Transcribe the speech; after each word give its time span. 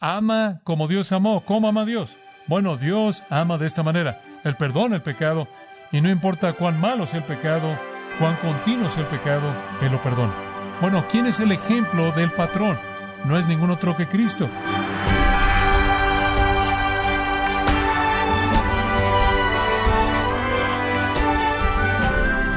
ama 0.00 0.60
como 0.64 0.88
Dios 0.88 1.12
amó. 1.12 1.42
¿Cómo 1.42 1.68
ama 1.68 1.84
Dios? 1.84 2.16
Bueno, 2.46 2.76
Dios 2.76 3.22
ama 3.30 3.58
de 3.58 3.66
esta 3.66 3.82
manera. 3.82 4.20
Él 4.42 4.56
perdona 4.56 4.96
el 4.96 5.02
pecado 5.02 5.46
y 5.92 6.00
no 6.00 6.08
importa 6.08 6.54
cuán 6.54 6.80
malo 6.80 7.06
sea 7.06 7.20
el 7.20 7.26
pecado, 7.26 7.78
cuán 8.18 8.36
continuo 8.36 8.88
sea 8.88 9.02
el 9.02 9.08
pecado, 9.08 9.52
Él 9.82 9.92
lo 9.92 10.02
perdona. 10.02 10.32
Bueno, 10.80 11.04
¿quién 11.10 11.26
es 11.26 11.38
el 11.40 11.52
ejemplo 11.52 12.10
del 12.12 12.32
patrón? 12.32 12.78
No 13.26 13.36
es 13.36 13.46
ningún 13.46 13.70
otro 13.70 13.96
que 13.96 14.08
Cristo. 14.08 14.48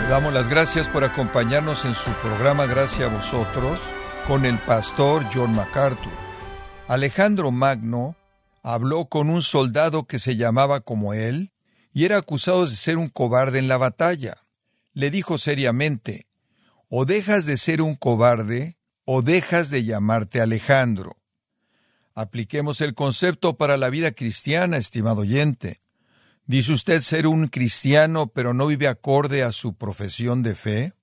Le 0.01 0.07
damos 0.07 0.33
las 0.33 0.47
gracias 0.47 0.87
por 0.87 1.03
acompañarnos 1.03 1.83
en 1.83 1.95
su 1.95 2.11
programa 2.13 2.65
Gracias 2.65 3.09
a 3.09 3.13
vosotros 3.13 3.81
con 4.25 4.45
el 4.45 4.57
pastor 4.59 5.25
John 5.33 5.53
MacArthur. 5.53 6.32
Alejandro 6.93 7.49
Magno 7.49 8.15
habló 8.61 9.05
con 9.05 9.31
un 9.31 9.41
soldado 9.41 10.03
que 10.05 10.19
se 10.19 10.35
llamaba 10.35 10.81
como 10.81 11.15
él 11.15 11.51
y 11.91 12.05
era 12.05 12.19
acusado 12.19 12.67
de 12.67 12.75
ser 12.75 12.99
un 12.99 13.07
cobarde 13.07 13.57
en 13.57 13.67
la 13.67 13.77
batalla. 13.77 14.37
Le 14.93 15.09
dijo 15.09 15.39
seriamente, 15.39 16.27
o 16.89 17.05
dejas 17.05 17.47
de 17.47 17.57
ser 17.57 17.81
un 17.81 17.95
cobarde 17.95 18.77
o 19.05 19.23
dejas 19.23 19.71
de 19.71 19.83
llamarte 19.85 20.39
Alejandro. 20.39 21.17
Apliquemos 22.13 22.79
el 22.79 22.93
concepto 22.93 23.57
para 23.57 23.75
la 23.77 23.89
vida 23.89 24.11
cristiana, 24.11 24.77
estimado 24.77 25.21
oyente. 25.21 25.81
¿Dice 26.45 26.73
usted 26.73 27.01
ser 27.01 27.25
un 27.25 27.47
cristiano 27.47 28.27
pero 28.27 28.53
no 28.53 28.67
vive 28.67 28.87
acorde 28.87 29.41
a 29.41 29.51
su 29.51 29.73
profesión 29.73 30.43
de 30.43 30.53
fe? 30.53 30.93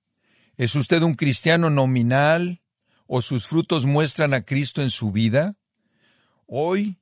¿Es 0.55 0.73
usted 0.75 1.01
un 1.01 1.15
cristiano 1.15 1.69
nominal 1.69 2.61
o 3.07 3.21
sus 3.21 3.45
frutos 3.45 3.85
muestran 3.85 4.33
a 4.33 4.45
Cristo 4.45 4.81
en 4.81 4.89
su 4.89 5.11
vida? 5.11 5.57
Hoy, 6.53 6.97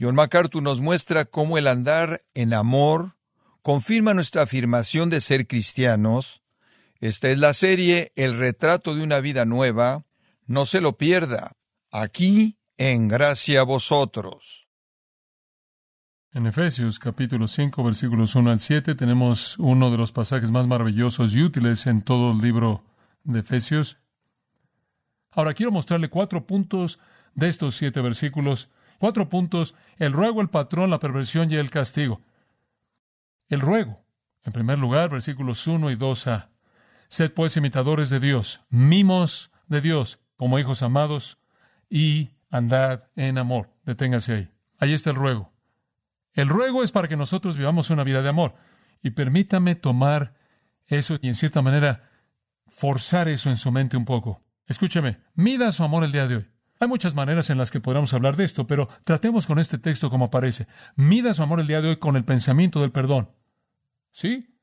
John 0.00 0.16
MacArthur 0.16 0.60
nos 0.60 0.80
muestra 0.80 1.24
cómo 1.24 1.56
el 1.56 1.68
andar 1.68 2.24
en 2.34 2.52
amor 2.52 3.14
confirma 3.62 4.12
nuestra 4.12 4.42
afirmación 4.42 5.08
de 5.08 5.20
ser 5.20 5.46
cristianos. 5.46 6.42
Esta 6.98 7.28
es 7.28 7.38
la 7.38 7.54
serie 7.54 8.10
El 8.16 8.36
retrato 8.36 8.96
de 8.96 9.04
una 9.04 9.20
vida 9.20 9.44
nueva. 9.44 10.04
No 10.46 10.66
se 10.66 10.80
lo 10.80 10.98
pierda. 10.98 11.52
Aquí, 11.92 12.58
en 12.76 13.06
gracia 13.06 13.60
a 13.60 13.62
vosotros. 13.62 14.66
En 16.32 16.48
Efesios 16.48 16.98
capítulo 16.98 17.46
5 17.46 17.84
versículos 17.84 18.34
1 18.34 18.50
al 18.50 18.58
7 18.58 18.96
tenemos 18.96 19.60
uno 19.60 19.92
de 19.92 19.96
los 19.96 20.10
pasajes 20.10 20.50
más 20.50 20.66
maravillosos 20.66 21.36
y 21.36 21.42
útiles 21.44 21.86
en 21.86 22.02
todo 22.02 22.32
el 22.32 22.38
libro 22.38 22.82
de 23.22 23.38
Efesios. 23.38 23.98
Ahora 25.30 25.54
quiero 25.54 25.70
mostrarle 25.70 26.10
cuatro 26.10 26.44
puntos 26.44 26.98
de 27.34 27.48
estos 27.48 27.76
siete 27.76 28.00
versículos. 28.00 28.68
Cuatro 29.02 29.28
puntos, 29.28 29.74
el 29.96 30.12
ruego, 30.12 30.40
el 30.40 30.48
patrón, 30.48 30.88
la 30.88 31.00
perversión 31.00 31.50
y 31.50 31.56
el 31.56 31.70
castigo. 31.70 32.20
El 33.48 33.60
ruego. 33.60 34.04
En 34.44 34.52
primer 34.52 34.78
lugar, 34.78 35.10
versículos 35.10 35.66
1 35.66 35.90
y 35.90 35.96
2a. 35.96 36.50
Sed 37.08 37.32
pues 37.32 37.56
imitadores 37.56 38.10
de 38.10 38.20
Dios, 38.20 38.60
mimos 38.70 39.50
de 39.66 39.80
Dios, 39.80 40.20
como 40.36 40.60
hijos 40.60 40.84
amados, 40.84 41.38
y 41.90 42.30
andad 42.48 43.08
en 43.16 43.38
amor. 43.38 43.70
Deténgase 43.84 44.34
ahí. 44.34 44.50
Ahí 44.78 44.92
está 44.92 45.10
el 45.10 45.16
ruego. 45.16 45.52
El 46.32 46.48
ruego 46.48 46.84
es 46.84 46.92
para 46.92 47.08
que 47.08 47.16
nosotros 47.16 47.56
vivamos 47.56 47.90
una 47.90 48.04
vida 48.04 48.22
de 48.22 48.28
amor. 48.28 48.54
Y 49.02 49.10
permítame 49.10 49.74
tomar 49.74 50.34
eso 50.86 51.16
y 51.20 51.26
en 51.26 51.34
cierta 51.34 51.60
manera 51.60 52.08
forzar 52.68 53.26
eso 53.26 53.50
en 53.50 53.56
su 53.56 53.72
mente 53.72 53.96
un 53.96 54.04
poco. 54.04 54.44
Escúcheme, 54.68 55.18
mida 55.34 55.72
su 55.72 55.82
amor 55.82 56.04
el 56.04 56.12
día 56.12 56.28
de 56.28 56.36
hoy. 56.36 56.51
Hay 56.82 56.88
muchas 56.88 57.14
maneras 57.14 57.48
en 57.48 57.58
las 57.58 57.70
que 57.70 57.78
podríamos 57.78 58.12
hablar 58.12 58.34
de 58.34 58.42
esto, 58.42 58.66
pero 58.66 58.88
tratemos 59.04 59.46
con 59.46 59.60
este 59.60 59.78
texto 59.78 60.10
como 60.10 60.24
aparece. 60.24 60.66
Mida 60.96 61.32
su 61.32 61.40
amor 61.40 61.60
el 61.60 61.68
día 61.68 61.80
de 61.80 61.90
hoy 61.90 61.96
con 61.98 62.16
el 62.16 62.24
pensamiento 62.24 62.80
del 62.80 62.90
perdón. 62.90 63.30
¿Sí? 64.10 64.58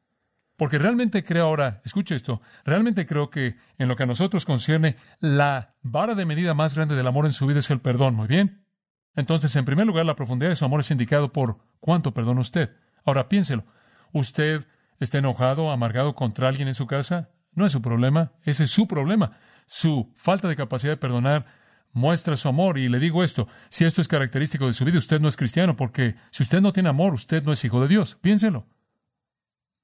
Porque 0.57 0.79
realmente 0.79 1.23
creo 1.23 1.45
ahora, 1.45 1.81
escuche 1.85 2.15
esto, 2.15 2.41
realmente 2.65 3.05
creo 3.05 3.29
que 3.29 3.55
en 3.77 3.87
lo 3.87 3.95
que 3.95 4.03
a 4.03 4.05
nosotros 4.05 4.43
concierne, 4.43 4.97
la 5.21 5.75
vara 5.81 6.13
de 6.13 6.25
medida 6.25 6.53
más 6.53 6.75
grande 6.75 6.93
del 6.93 7.08
amor 7.08 7.25
en 7.25 7.31
su 7.31 7.47
vida 7.47 7.59
es 7.59 7.69
el 7.69 7.79
perdón. 7.79 8.15
Muy 8.15 8.27
bien. 8.27 8.65
Entonces, 9.15 9.55
en 9.55 9.63
primer 9.63 9.87
lugar, 9.87 10.05
la 10.05 10.17
profundidad 10.17 10.49
de 10.49 10.58
su 10.58 10.65
amor 10.65 10.81
es 10.81 10.91
indicado 10.91 11.31
por 11.31 11.59
cuánto 11.79 12.13
perdona 12.13 12.41
usted. 12.41 12.75
Ahora 13.05 13.29
piénselo. 13.29 13.63
¿Usted 14.11 14.67
está 14.99 15.19
enojado, 15.19 15.71
amargado 15.71 16.15
contra 16.15 16.49
alguien 16.49 16.67
en 16.67 16.75
su 16.75 16.85
casa? 16.85 17.29
No 17.53 17.65
es 17.65 17.71
su 17.71 17.81
problema, 17.81 18.33
ese 18.43 18.65
es 18.65 18.71
su 18.71 18.89
problema. 18.89 19.37
Su 19.67 20.11
falta 20.17 20.49
de 20.49 20.58
capacidad 20.58 20.91
de 20.91 20.97
perdonar 20.97 21.58
muestra 21.92 22.38
su 22.38 22.48
amor. 22.48 22.77
Y 22.77 22.89
le 22.89 23.00
digo 23.00 23.23
esto, 23.23 23.48
si 23.70 23.86
esto 23.86 24.02
es 24.02 24.08
característico 24.08 24.67
de 24.67 24.73
su 24.73 24.86
vida, 24.86 24.98
usted 24.98 25.20
no 25.20 25.27
es 25.27 25.38
cristiano, 25.38 25.76
porque 25.76 26.16
si 26.32 26.44
usted 26.44 26.61
no 26.61 26.73
tiene 26.73 26.89
amor, 26.89 27.14
usted 27.14 27.44
no 27.44 27.52
es 27.52 27.64
hijo 27.66 27.82
de 27.82 27.88
Dios. 27.88 28.17
Piénselo. 28.22 28.67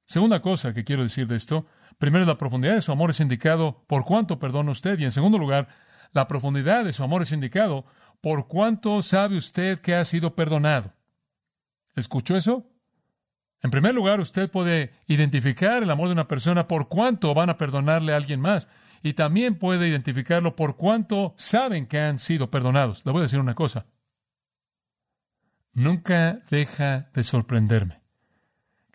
Segunda 0.06 0.42
cosa 0.42 0.74
que 0.74 0.84
quiero 0.84 1.04
decir 1.04 1.28
de 1.28 1.36
esto, 1.36 1.66
primero 1.98 2.26
la 2.26 2.38
profundidad 2.38 2.76
de 2.76 2.82
su 2.82 2.92
amor 2.92 3.10
es 3.10 3.20
indicado 3.20 3.84
por 3.88 4.06
cuánto 4.06 4.40
perdona 4.40 4.72
usted. 4.72 5.00
Y 5.00 5.04
en 5.04 5.12
segundo 5.12 5.38
lugar, 5.38 5.68
la 6.12 6.28
profundidad 6.28 6.86
de 6.86 6.94
su 6.94 7.04
amor 7.04 7.24
es 7.24 7.32
indicado 7.32 7.86
¿Por 8.26 8.48
cuánto 8.48 9.04
sabe 9.04 9.38
usted 9.38 9.80
que 9.82 9.94
ha 9.94 10.04
sido 10.04 10.34
perdonado? 10.34 10.96
¿Escuchó 11.96 12.36
eso? 12.36 12.66
En 13.62 13.70
primer 13.70 13.94
lugar, 13.94 14.20
usted 14.20 14.50
puede 14.50 14.94
identificar 15.06 15.84
el 15.84 15.92
amor 15.92 16.08
de 16.08 16.14
una 16.14 16.28
persona 16.28 16.68
por 16.68 16.88
cuánto 16.88 17.36
van 17.36 17.52
a 17.52 17.58
perdonarle 17.58 18.14
a 18.14 18.16
alguien 18.16 18.42
más. 18.42 18.68
Y 19.06 19.14
también 19.14 19.60
puede 19.60 19.88
identificarlo 19.88 20.56
por 20.56 20.78
cuánto 20.78 21.36
saben 21.38 21.86
que 21.86 22.00
han 22.00 22.18
sido 22.18 22.50
perdonados. 22.50 23.06
Le 23.06 23.12
voy 23.12 23.20
a 23.20 23.24
decir 23.24 23.40
una 23.40 23.54
cosa. 23.54 23.86
Nunca 25.74 26.42
deja 26.50 27.12
de 27.14 27.22
sorprenderme 27.22 28.02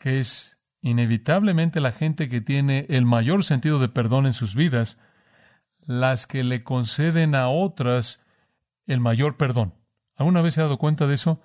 que 0.00 0.18
es 0.18 0.58
inevitablemente 0.80 1.80
la 1.80 1.92
gente 1.92 2.28
que 2.28 2.40
tiene 2.40 2.86
el 2.88 3.04
mayor 3.06 3.44
sentido 3.44 3.78
de 3.78 3.88
perdón 3.88 4.26
en 4.26 4.32
sus 4.32 4.56
vidas, 4.56 4.98
las 5.86 6.26
que 6.26 6.42
le 6.42 6.64
conceden 6.64 7.36
a 7.36 7.48
otras 7.48 8.20
el 8.86 8.98
mayor 8.98 9.36
perdón. 9.36 9.74
¿Alguna 10.16 10.42
vez 10.42 10.54
se 10.54 10.60
ha 10.60 10.64
dado 10.64 10.78
cuenta 10.78 11.06
de 11.06 11.14
eso? 11.14 11.40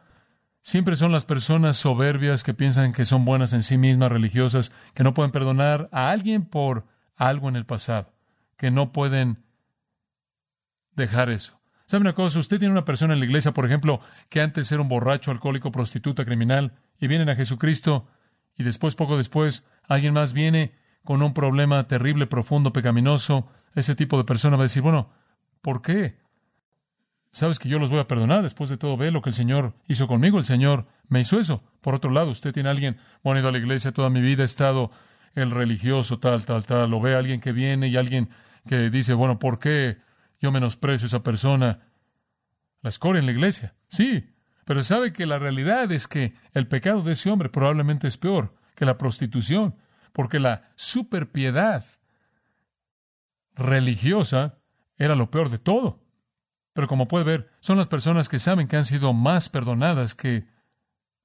Siempre 0.61 0.95
son 0.95 1.11
las 1.11 1.25
personas 1.25 1.77
soberbias 1.77 2.43
que 2.43 2.55
piensan 2.55 2.93
que 2.93 3.05
son 3.05 3.25
buenas 3.25 3.53
en 3.53 3.61
sí 3.61 3.77
mismas, 3.77 4.11
religiosas, 4.11 4.71
que 4.95 5.03
no 5.03 5.13
pueden 5.13 5.31
perdonar 5.31 5.87
a 5.91 6.09
alguien 6.09 6.45
por 6.45 6.87
algo 7.15 7.49
en 7.49 7.57
el 7.57 7.65
pasado, 7.65 8.14
que 8.57 8.71
no 8.71 8.91
pueden 8.91 9.43
dejar 10.95 11.29
eso. 11.29 11.59
¿Sabe 11.85 12.01
una 12.01 12.13
cosa? 12.13 12.39
Usted 12.39 12.57
tiene 12.57 12.71
una 12.71 12.85
persona 12.85 13.13
en 13.13 13.19
la 13.19 13.25
iglesia, 13.25 13.53
por 13.53 13.65
ejemplo, 13.65 13.99
que 14.29 14.41
antes 14.41 14.71
era 14.71 14.81
un 14.81 14.87
borracho, 14.87 15.31
alcohólico, 15.31 15.71
prostituta, 15.71 16.25
criminal, 16.25 16.73
y 16.99 17.07
vienen 17.07 17.29
a 17.29 17.35
Jesucristo, 17.35 18.07
y 18.57 18.63
después, 18.63 18.95
poco 18.95 19.17
después, 19.17 19.63
alguien 19.83 20.13
más 20.13 20.33
viene 20.33 20.73
con 21.03 21.21
un 21.21 21.33
problema 21.33 21.87
terrible, 21.87 22.25
profundo, 22.25 22.73
pecaminoso. 22.73 23.47
Ese 23.75 23.95
tipo 23.95 24.17
de 24.17 24.23
persona 24.23 24.57
va 24.57 24.63
a 24.63 24.65
decir, 24.65 24.81
bueno, 24.81 25.11
¿por 25.61 25.81
qué? 25.81 26.17
Sabes 27.31 27.59
que 27.59 27.67
yo 27.67 27.79
los 27.79 27.89
voy 27.89 27.99
a 27.99 28.07
perdonar. 28.07 28.43
Después 28.43 28.69
de 28.69 28.77
todo, 28.77 28.95
ve 28.95 29.11
lo 29.11 29.21
que 29.21 29.29
el 29.29 29.35
Señor 29.35 29.75
hizo 29.87 30.07
conmigo. 30.07 30.37
El 30.37 30.45
Señor 30.45 30.87
me 31.09 31.19
hizo 31.19 31.37
eso. 31.39 31.63
Por 31.81 31.93
otro 31.93 32.09
lado, 32.11 32.31
usted 32.31 32.53
tiene 32.53 32.69
a 32.69 32.71
alguien, 32.71 32.97
bueno, 33.23 33.37
he 33.37 33.41
ido 33.41 33.49
a 33.49 33.51
la 33.51 33.57
iglesia 33.57 33.91
toda 33.91 34.09
mi 34.09 34.21
vida, 34.21 34.43
he 34.43 34.45
estado 34.45 34.89
el 35.33 35.51
religioso, 35.51 36.17
tal, 36.17 36.45
tal, 36.45 36.65
tal. 36.65 36.89
Lo 36.89 37.01
ve 37.01 37.13
alguien 37.13 37.41
que 37.41 37.51
viene 37.51 37.89
y 37.89 37.97
alguien 37.97 38.29
que 38.67 38.89
dice, 38.89 39.13
bueno, 39.13 39.39
¿por 39.39 39.59
qué 39.59 39.97
yo 40.39 40.51
menosprecio 40.51 41.05
a 41.05 41.07
esa 41.07 41.23
persona? 41.23 41.81
La 42.81 42.89
escoria 42.89 43.19
en 43.19 43.25
la 43.25 43.31
iglesia. 43.31 43.75
Sí, 43.87 44.29
pero 44.65 44.83
sabe 44.83 45.13
que 45.13 45.25
la 45.25 45.39
realidad 45.39 45.91
es 45.91 46.07
que 46.07 46.35
el 46.53 46.67
pecado 46.67 47.01
de 47.01 47.13
ese 47.13 47.29
hombre 47.29 47.49
probablemente 47.49 48.07
es 48.07 48.17
peor 48.17 48.55
que 48.75 48.85
la 48.85 48.97
prostitución, 48.97 49.75
porque 50.11 50.39
la 50.39 50.69
superpiedad 50.75 51.85
religiosa 53.53 54.59
era 54.97 55.15
lo 55.15 55.31
peor 55.31 55.49
de 55.49 55.59
todo. 55.59 56.03
Pero 56.73 56.87
como 56.87 57.07
puede 57.07 57.23
ver, 57.23 57.51
son 57.61 57.77
las 57.77 57.87
personas 57.87 58.27
que 58.27 58.39
saben 58.39 58.67
que 58.67 58.75
han 58.75 58.85
sido 58.85 59.13
más 59.13 59.49
perdonadas 59.49 60.13
que 60.13 60.45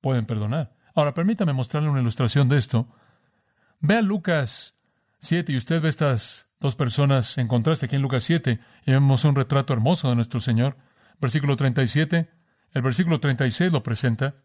pueden 0.01 0.27
perdonar. 0.27 0.77
Ahora, 0.95 1.15
permítame 1.15 1.53
mostrarle 1.53 1.89
una 1.89 2.01
ilustración 2.01 2.49
de 2.49 2.59
esto. 2.59 2.89
Vea 3.81 4.03
Lucas 4.03 4.77
7 5.21 5.53
y 5.53 5.57
usted 5.57 5.81
ve 5.81 5.89
estas 5.89 6.50
dos 6.61 6.77
personas 6.77 7.39
en 7.39 7.49
contraste 7.49 7.87
aquí 7.87 7.97
en 7.97 8.03
Lucas 8.03 8.23
7 8.25 8.61
y 8.87 8.91
vemos 8.91 9.25
un 9.25 9.35
retrato 9.35 9.73
hermoso 9.73 10.09
de 10.09 10.15
nuestro 10.15 10.41
Señor. 10.41 10.77
Versículo 11.21 11.57
37, 11.57 12.31
el 12.73 12.83
versículo 12.83 13.19
36 13.19 13.73
lo 13.73 13.83
presenta. 13.83 14.37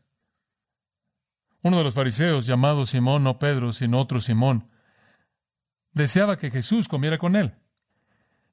Uno 1.62 1.78
de 1.78 1.84
los 1.84 1.94
fariseos, 1.94 2.46
llamado 2.46 2.86
Simón, 2.86 3.24
no 3.24 3.40
Pedro, 3.40 3.74
sino 3.74 4.00
otro 4.00 4.20
Simón, 4.20 4.70
deseaba 5.92 6.38
que 6.38 6.52
Jesús 6.52 6.88
comiera 6.88 7.18
con 7.18 7.36
él. 7.36 7.56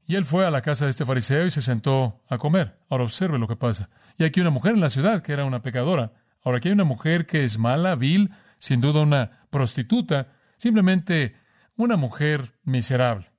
Y 0.07 0.17
él 0.17 0.25
fue 0.25 0.45
a 0.45 0.51
la 0.51 0.63
casa 0.63 0.85
de 0.85 0.91
este 0.91 1.07
fariseo 1.07 1.47
y 1.47 1.51
se 1.51 1.63
sentó 1.63 2.23
a 2.29 2.39
comer. 2.39 2.79
Ahora 2.89 3.05
observe 3.05 3.39
lo 3.39 3.49
que 3.49 3.57
pasa. 3.57 3.91
Y 4.19 4.25
aquí 4.25 4.41
una 4.41 4.51
mujer 4.51 4.75
en 4.75 4.81
la 4.81 4.91
ciudad 4.91 5.23
que 5.23 5.33
era 5.33 5.45
una 5.45 5.63
pecadora. 5.63 6.13
Ahora 6.43 6.59
aquí 6.59 6.69
hay 6.69 6.75
una 6.75 6.85
mujer 6.85 7.27
que 7.27 7.45
es 7.45 7.59
mala, 7.59 7.95
vil, 7.95 8.31
sin 8.59 8.81
duda 8.81 9.03
una 9.03 9.47
prostituta, 9.51 10.29
simplemente 10.57 11.37
una 11.77 11.97
mujer 11.97 12.55
miserable, 12.65 13.32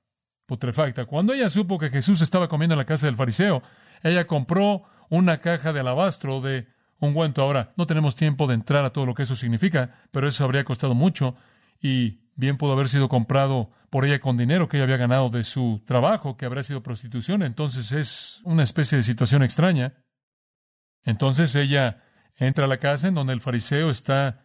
putrefacta. 0.46 1.06
Cuando 1.06 1.32
ella 1.32 1.48
supo 1.48 1.78
que 1.78 1.90
Jesús 1.90 2.20
estaba 2.20 2.48
comiendo 2.48 2.74
en 2.74 2.78
la 2.78 2.84
casa 2.84 3.06
del 3.06 3.16
fariseo, 3.16 3.62
ella 4.02 4.26
compró 4.26 4.84
una 5.08 5.38
caja 5.38 5.72
de 5.72 5.80
alabastro 5.80 6.40
de 6.40 6.68
ungüento. 6.98 7.42
Ahora, 7.42 7.72
no 7.76 7.86
tenemos 7.86 8.14
tiempo 8.14 8.46
de 8.46 8.54
entrar 8.54 8.84
a 8.84 8.90
todo 8.90 9.06
lo 9.06 9.14
que 9.14 9.24
eso 9.24 9.36
significa, 9.36 10.02
pero 10.10 10.28
eso 10.28 10.44
habría 10.44 10.64
costado 10.64 10.94
mucho 10.94 11.36
y 11.80 12.20
bien 12.36 12.56
pudo 12.56 12.72
haber 12.72 12.88
sido 12.88 13.08
comprado 13.08 13.70
por 13.90 14.04
ella 14.04 14.20
con 14.20 14.36
dinero 14.36 14.68
que 14.68 14.76
ella 14.76 14.84
había 14.84 14.96
ganado 14.96 15.30
de 15.30 15.44
su 15.44 15.82
trabajo, 15.86 16.36
que 16.36 16.46
habría 16.46 16.62
sido 16.62 16.82
prostitución. 16.82 17.42
Entonces 17.42 17.92
es 17.92 18.40
una 18.44 18.62
especie 18.62 18.96
de 18.98 19.04
situación 19.04 19.42
extraña. 19.42 19.94
Entonces 21.04 21.54
ella 21.54 22.02
entra 22.36 22.64
a 22.64 22.68
la 22.68 22.78
casa 22.78 23.08
en 23.08 23.14
donde 23.14 23.32
el 23.32 23.40
fariseo 23.40 23.90
está 23.90 24.44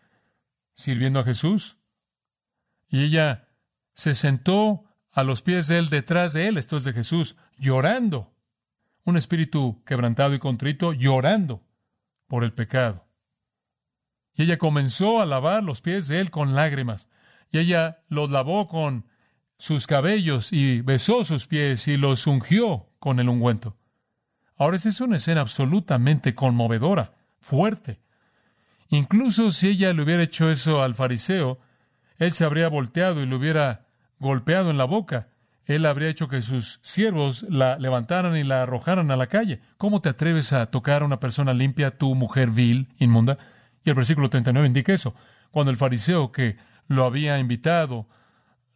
sirviendo 0.74 1.19
a 1.19 1.24
Jesús 1.24 1.78
y 2.88 3.04
ella 3.04 3.48
se 3.95 4.13
sentó 4.13 4.89
a 5.12 5.24
los 5.24 5.42
pies 5.42 5.68
de 5.68 5.80
él, 5.80 5.90
detrás 5.90 6.34
de 6.34 6.48
él, 6.48 6.58
esto 6.58 6.78
es 6.78 6.84
de 6.84 6.94
Jesús, 6.94 7.36
llorando. 7.58 8.34
Un 9.04 9.18
espíritu 9.18 9.82
quebrantado 9.86 10.34
y 10.36 10.40
contrito, 10.40 10.94
llorando 10.94 11.64
por 12.28 12.44
el 12.44 12.54
pecado. 12.54 13.08
Y 14.36 14.44
ella 14.44 14.58
comenzó 14.58 15.20
a 15.22 15.26
lavar 15.26 15.64
los 15.64 15.82
pies 15.82 16.08
de 16.08 16.20
él 16.20 16.32
con 16.32 16.54
lágrimas. 16.54 17.10
Y 17.52 17.60
ella 17.60 18.04
los 18.08 18.30
lavó 18.30 18.68
con 18.68 19.06
sus 19.58 19.88
cabellos 19.88 20.54
y 20.54 20.82
besó 20.82 21.24
sus 21.24 21.48
pies 21.48 21.88
y 21.88 21.98
los 21.98 22.28
ungió 22.28 22.88
con 23.00 23.20
el 23.20 23.28
ungüento. 23.28 23.76
Ahora, 24.56 24.78
esa 24.78 24.90
es 24.90 25.02
una 25.02 25.18
escena 25.18 25.42
absolutamente 25.42 26.36
conmovedora, 26.36 27.14
fuerte. 27.40 28.00
Incluso 28.90 29.52
si 29.52 29.70
ella 29.70 29.94
le 29.94 30.02
hubiera 30.02 30.24
hecho 30.24 30.50
eso 30.50 30.84
al 30.84 30.96
fariseo, 30.96 31.60
él 32.18 32.32
se 32.34 32.44
habría 32.44 32.70
volteado 32.70 33.22
y 33.22 33.26
le 33.26 33.36
hubiera 33.36 33.88
golpeado 34.19 34.69
en 34.69 34.77
la 34.77 34.86
boca. 34.86 35.30
Él 35.66 35.86
habría 35.86 36.10
hecho 36.10 36.27
que 36.27 36.42
sus 36.42 36.80
siervos 36.81 37.45
la 37.48 37.77
levantaran 37.77 38.36
y 38.36 38.44
la 38.44 38.63
arrojaran 38.63 39.12
a 39.12 39.16
la 39.16 39.27
calle. 39.27 39.62
¿Cómo 39.77 40.01
te 40.01 40.10
atreves 40.10 40.51
a 40.51 40.66
tocar 40.68 41.01
a 41.01 41.06
una 41.06 41.19
persona 41.19 41.54
limpia, 41.54 41.98
tu 41.98 42.16
mujer 42.16 42.50
vil, 42.50 42.89
inmunda? 42.98 43.38
Y 43.83 43.89
el 43.89 43.95
versículo 43.95 44.30
39 44.30 44.68
indica 44.68 44.94
eso. 44.94 45.13
Cuando 45.51 45.71
el 45.71 45.77
fariseo 45.77 46.31
que 46.31 46.57
lo 46.88 47.06
había 47.06 47.38
invitado 47.38 48.07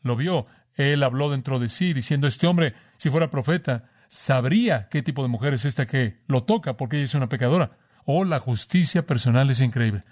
lo 0.02 0.16
vio, 0.16 0.46
él 0.76 1.04
habló 1.04 1.30
dentro 1.30 1.60
de 1.60 1.70
sí, 1.70 1.94
diciendo, 1.94 2.28
este 2.28 2.48
hombre, 2.48 2.74
si 2.98 3.10
fuera 3.10 3.30
profeta, 3.30 3.90
sabría 4.08 4.88
qué 4.90 5.02
tipo 5.02 5.24
de 5.24 5.30
mujer 5.30 5.54
es 5.54 5.66
esta 5.66 5.88
que 5.88 6.22
lo 6.28 6.44
toca, 6.44 6.78
porque 6.78 6.98
ella 6.98 7.06
es 7.06 7.16
una 7.16 7.30
pecadora. 7.30 7.78
Oh, 8.06 8.26
la 8.26 8.40
justicia 8.40 9.06
personal 9.06 9.50
es 9.50 9.62
increíble. 9.62 10.04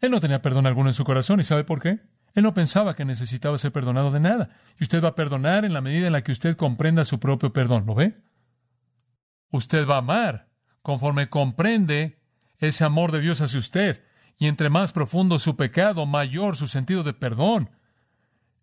Él 0.00 0.10
no 0.10 0.20
tenía 0.20 0.40
perdón 0.40 0.66
alguno 0.66 0.88
en 0.88 0.94
su 0.94 1.04
corazón, 1.04 1.40
¿y 1.40 1.44
sabe 1.44 1.64
por 1.64 1.80
qué? 1.80 2.00
Él 2.34 2.42
no 2.42 2.54
pensaba 2.54 2.94
que 2.94 3.04
necesitaba 3.04 3.58
ser 3.58 3.72
perdonado 3.72 4.10
de 4.10 4.20
nada. 4.20 4.50
Y 4.78 4.84
usted 4.84 5.02
va 5.02 5.08
a 5.08 5.14
perdonar 5.14 5.64
en 5.64 5.72
la 5.72 5.80
medida 5.80 6.06
en 6.06 6.12
la 6.12 6.22
que 6.22 6.32
usted 6.32 6.56
comprenda 6.56 7.04
su 7.04 7.18
propio 7.18 7.52
perdón. 7.52 7.84
¿Lo 7.86 7.94
ve? 7.94 8.20
Usted 9.50 9.86
va 9.86 9.96
a 9.96 9.98
amar 9.98 10.48
conforme 10.82 11.28
comprende 11.28 12.20
ese 12.58 12.84
amor 12.84 13.12
de 13.12 13.20
Dios 13.20 13.40
hacia 13.40 13.58
usted. 13.58 14.04
Y 14.38 14.46
entre 14.46 14.70
más 14.70 14.92
profundo 14.92 15.38
su 15.38 15.56
pecado, 15.56 16.06
mayor 16.06 16.56
su 16.56 16.66
sentido 16.66 17.02
de 17.02 17.12
perdón. 17.12 17.70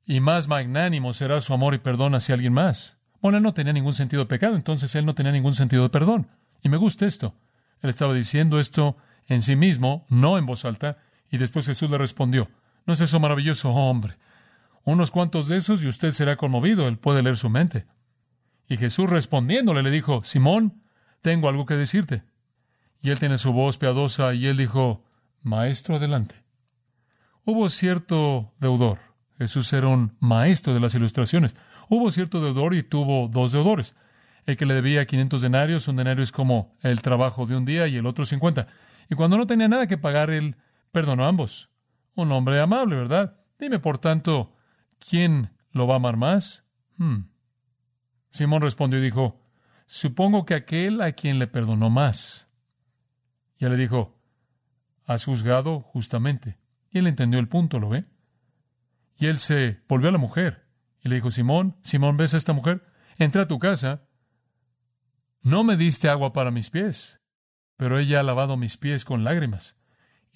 Y 0.05 0.21
más 0.21 0.47
magnánimo 0.47 1.13
será 1.13 1.41
su 1.41 1.53
amor 1.53 1.73
y 1.73 1.79
perdón 1.79 2.15
hacia 2.15 2.35
alguien 2.35 2.53
más. 2.53 2.97
Bueno, 3.21 3.37
él 3.37 3.43
no 3.43 3.53
tenía 3.53 3.73
ningún 3.73 3.93
sentido 3.93 4.23
de 4.23 4.29
pecado, 4.29 4.55
entonces 4.55 4.95
él 4.95 5.05
no 5.05 5.15
tenía 5.15 5.31
ningún 5.31 5.55
sentido 5.55 5.83
de 5.83 5.89
perdón. 5.89 6.27
Y 6.63 6.69
me 6.69 6.77
gusta 6.77 7.05
esto. 7.05 7.35
Él 7.81 7.89
estaba 7.89 8.13
diciendo 8.13 8.59
esto 8.59 8.97
en 9.27 9.41
sí 9.41 9.55
mismo, 9.55 10.05
no 10.09 10.37
en 10.37 10.45
voz 10.45 10.65
alta, 10.65 10.97
y 11.29 11.37
después 11.37 11.65
Jesús 11.65 11.89
le 11.89 11.97
respondió, 11.97 12.49
¿No 12.87 12.93
es 12.93 13.01
eso 13.01 13.19
maravilloso, 13.19 13.69
hombre? 13.69 14.17
Unos 14.85 15.11
cuantos 15.11 15.49
de 15.49 15.57
esos 15.57 15.83
y 15.83 15.89
usted 15.89 16.11
será 16.11 16.37
conmovido. 16.37 16.87
Él 16.87 16.97
puede 16.97 17.21
leer 17.21 17.35
su 17.35 17.49
mente. 17.49 17.85
Y 18.69 18.77
Jesús 18.77 19.09
respondiéndole 19.09 19.83
le 19.83 19.91
dijo, 19.91 20.23
Simón, 20.23 20.81
tengo 21.21 21.49
algo 21.49 21.65
que 21.65 21.75
decirte. 21.75 22.23
Y 23.01 23.09
él 23.09 23.19
tiene 23.19 23.37
su 23.37 23.51
voz 23.51 23.77
piadosa 23.77 24.33
y 24.33 24.47
él 24.47 24.55
dijo, 24.55 25.03
Maestro, 25.43 25.97
adelante. 25.97 26.35
Hubo 27.43 27.67
cierto 27.67 28.53
deudor. 28.57 28.99
Jesús 29.37 29.71
era 29.73 29.89
un 29.89 30.15
maestro 30.21 30.73
de 30.73 30.79
las 30.79 30.95
ilustraciones. 30.95 31.57
Hubo 31.89 32.09
cierto 32.09 32.41
deudor 32.41 32.73
y 32.73 32.83
tuvo 32.83 33.27
dos 33.27 33.51
deudores. 33.51 33.95
El 34.45 34.55
que 34.55 34.65
le 34.65 34.73
debía 34.73 35.05
500 35.05 35.41
denarios, 35.41 35.89
un 35.89 35.97
denario 35.97 36.23
es 36.23 36.31
como 36.31 36.77
el 36.81 37.01
trabajo 37.01 37.45
de 37.45 37.57
un 37.57 37.65
día 37.65 37.87
y 37.87 37.97
el 37.97 38.05
otro 38.05 38.25
50. 38.25 38.67
Y 39.09 39.15
cuando 39.15 39.37
no 39.37 39.45
tenía 39.45 39.67
nada 39.67 39.87
que 39.87 39.97
pagar, 39.97 40.29
él 40.29 40.55
perdonó 40.93 41.25
ambos 41.25 41.69
un 42.17 42.31
hombre 42.31 42.59
amable, 42.59 42.95
¿verdad? 42.95 43.39
Dime, 43.59 43.79
por 43.79 43.99
tanto, 43.99 44.55
¿quién 44.99 45.51
lo 45.71 45.87
va 45.87 45.93
a 45.93 45.97
amar 45.97 46.17
más? 46.17 46.65
Hmm. 46.97 47.29
Simón 48.31 48.61
respondió 48.61 48.99
y 48.99 49.03
dijo, 49.03 49.39
supongo 49.85 50.45
que 50.45 50.55
aquel 50.55 51.01
a 51.01 51.11
quien 51.11 51.37
le 51.37 51.47
perdonó 51.47 51.89
más. 51.89 52.49
Y 53.57 53.65
él 53.65 53.71
le 53.71 53.77
dijo, 53.77 54.19
has 55.05 55.25
juzgado 55.25 55.81
justamente. 55.81 56.57
Y 56.89 56.97
él 56.97 57.07
entendió 57.07 57.39
el 57.39 57.47
punto, 57.47 57.79
¿lo 57.79 57.89
ve? 57.89 58.05
Y 59.15 59.27
él 59.27 59.37
se 59.37 59.81
volvió 59.87 60.09
a 60.09 60.11
la 60.11 60.17
mujer 60.17 60.67
y 61.03 61.09
le 61.09 61.15
dijo, 61.15 61.29
Simón, 61.29 61.77
Simón, 61.83 62.17
¿ves 62.17 62.33
a 62.33 62.37
esta 62.37 62.53
mujer? 62.53 62.83
Entra 63.17 63.43
a 63.43 63.47
tu 63.47 63.59
casa. 63.59 64.07
No 65.41 65.63
me 65.63 65.77
diste 65.77 66.09
agua 66.09 66.33
para 66.33 66.49
mis 66.49 66.71
pies, 66.71 67.21
pero 67.77 67.99
ella 67.99 68.19
ha 68.19 68.23
lavado 68.23 68.57
mis 68.57 68.77
pies 68.77 69.05
con 69.05 69.23
lágrimas 69.23 69.76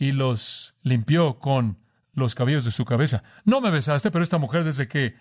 y 0.02 0.14
los 0.14 0.74
limpió 0.82 1.38
con 1.38 1.78
los 2.14 2.34
cabellos 2.34 2.66
de 2.66 2.72
su 2.72 2.86
cabeza. 2.86 3.22
No 3.46 3.62
me 3.62 3.70
besaste, 3.70 4.10
pero 4.10 4.24
esta 4.24 4.40
mujer 4.40 4.64
desde 4.64 4.88
que 4.88 5.14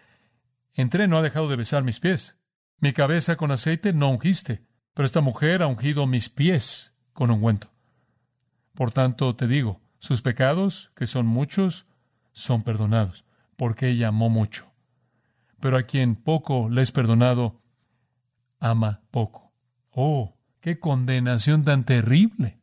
entré 0.72 1.06
no 1.06 1.18
ha 1.18 1.22
dejado 1.22 1.48
de 1.50 1.56
besar 1.56 1.84
mis 1.84 2.00
pies. 2.00 2.38
Mi 2.78 2.94
cabeza 2.94 3.36
con 3.36 3.50
aceite 3.50 3.92
no 3.92 4.08
ungiste, 4.08 4.64
pero 4.94 5.04
esta 5.04 5.20
mujer 5.20 5.62
ha 5.62 5.66
ungido 5.66 6.06
mis 6.06 6.30
pies 6.30 6.94
con 7.12 7.30
ungüento. 7.30 7.70
Por 8.72 8.90
tanto, 8.90 9.36
te 9.36 9.46
digo, 9.46 9.82
sus 9.98 10.22
pecados, 10.22 10.92
que 10.96 11.06
son 11.06 11.26
muchos, 11.26 11.84
son 12.32 12.62
perdonados, 12.62 13.26
porque 13.56 13.90
ella 13.90 14.08
amó 14.08 14.30
mucho. 14.30 14.72
Pero 15.60 15.76
a 15.76 15.82
quien 15.82 16.16
poco 16.16 16.70
le 16.70 16.80
es 16.80 16.90
perdonado, 16.90 17.60
ama 18.60 19.02
poco. 19.10 19.52
Oh, 19.90 20.38
qué 20.60 20.78
condenación 20.78 21.64
tan 21.64 21.84
terrible 21.84 22.59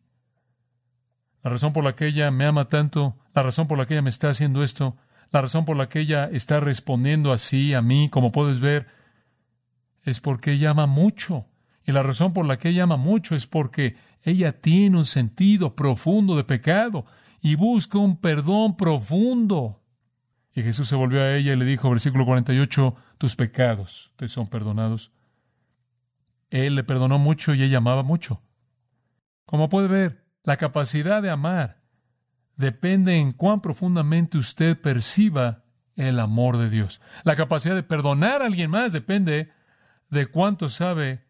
la 1.48 1.54
razón 1.54 1.72
por 1.72 1.86
la 1.86 1.96
que 1.96 2.08
ella 2.08 2.30
me 2.30 2.46
ama 2.46 2.68
tanto, 2.68 3.16
la 3.34 3.42
razón 3.42 3.70
por 3.70 3.78
la 3.78 3.86
que 3.86 3.94
ella 3.94 4.02
me 4.02 4.10
está 4.10 4.30
haciendo 4.30 4.64
esto, 4.64 4.98
la 5.32 5.42
razón 5.42 5.64
por 5.64 5.78
la 5.78 5.88
que 5.88 6.02
ella 6.02 6.30
está 6.30 6.60
respondiendo 6.60 7.32
así 7.32 7.74
a 7.74 7.82
mí, 7.82 8.10
como 8.10 8.34
puedes 8.34 8.60
ver, 8.60 8.88
es 10.04 10.20
porque 10.20 10.52
ella 10.52 10.72
ama 10.72 10.88
mucho. 10.88 11.46
Y 11.86 11.94
la 11.94 12.04
razón 12.04 12.34
por 12.34 12.46
la 12.46 12.60
que 12.60 12.68
ella 12.68 12.84
ama 12.84 12.98
mucho 12.98 13.34
es 13.34 13.48
porque 13.48 13.96
ella 14.24 14.60
tiene 14.60 14.98
un 14.98 15.06
sentido 15.06 15.74
profundo 15.74 16.36
de 16.36 16.44
pecado 16.44 17.06
y 17.42 17.56
busca 17.56 17.98
un 17.98 18.18
perdón 18.18 18.76
profundo. 18.76 19.82
Y 20.54 20.64
Jesús 20.64 20.90
se 20.90 20.98
volvió 20.98 21.22
a 21.22 21.34
ella 21.34 21.54
y 21.54 21.56
le 21.56 21.64
dijo, 21.64 21.90
versículo 21.90 22.26
48, 22.26 22.94
tus 23.18 23.38
pecados 23.38 24.12
te 24.18 24.28
son 24.28 24.50
perdonados. 24.50 25.14
Él 26.50 26.76
le 26.76 26.84
perdonó 26.84 27.20
mucho 27.20 27.54
y 27.54 27.64
ella 27.64 27.78
amaba 27.78 28.04
mucho. 28.04 28.42
Como 29.46 29.70
puede 29.70 29.88
ver, 29.88 30.27
la 30.48 30.56
capacidad 30.56 31.22
de 31.22 31.30
amar 31.30 31.82
depende 32.56 33.18
en 33.18 33.34
cuán 33.34 33.60
profundamente 33.60 34.38
usted 34.38 34.80
perciba 34.80 35.66
el 35.98 36.22
amor 36.22 36.56
de 36.56 36.70
Dios. 36.70 37.02
La 37.26 37.36
capacidad 37.36 37.76
de 37.76 37.84
perdonar 37.84 38.42
a 38.42 38.46
alguien 38.46 38.72
más 38.72 38.94
depende 38.94 39.52
de 40.10 40.28
cuánto 40.28 40.70
sabe 40.70 41.26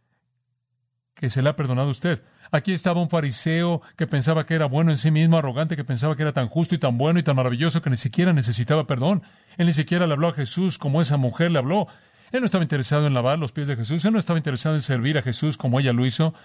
que 1.16 1.32
se 1.32 1.42
le 1.42 1.50
ha 1.50 1.56
perdonado 1.56 1.88
a 1.88 1.92
usted. 1.92 2.24
Aquí 2.52 2.74
estaba 2.74 3.02
un 3.02 3.10
fariseo 3.10 3.82
que 3.96 4.06
pensaba 4.06 4.46
que 4.46 4.54
era 4.54 4.68
bueno 4.68 4.92
en 4.92 4.98
sí 4.98 5.10
mismo, 5.10 5.40
arrogante, 5.40 5.76
que 5.76 5.84
pensaba 5.84 6.16
que 6.16 6.22
era 6.22 6.34
tan 6.34 6.48
justo 6.48 6.76
y 6.76 6.78
tan 6.78 7.00
bueno 7.00 7.20
y 7.20 7.24
tan 7.24 7.38
maravilloso 7.38 7.82
que 7.82 7.90
ni 7.90 7.98
siquiera 7.98 8.34
necesitaba 8.34 8.86
perdón. 8.86 9.24
Él 9.58 9.66
ni 9.66 9.74
siquiera 9.74 10.06
le 10.06 10.14
habló 10.14 10.28
a 10.28 10.34
Jesús 10.34 10.78
como 10.78 11.02
esa 11.02 11.18
mujer 11.18 11.50
le 11.50 11.58
habló. 11.58 11.88
Él 12.32 12.42
no 12.42 12.46
estaba 12.46 12.64
interesado 12.64 13.08
en 13.08 13.16
lavar 13.16 13.40
los 13.40 13.52
pies 13.52 13.68
de 13.68 13.78
Jesús, 13.78 14.06
él 14.06 14.14
no 14.14 14.20
estaba 14.20 14.38
interesado 14.38 14.76
en 14.76 14.84
servir 14.84 15.18
a 15.18 15.24
Jesús 15.24 15.58
como 15.58 15.80
ella 15.80 15.92
lo 15.92 16.06
hizo. 16.06 16.36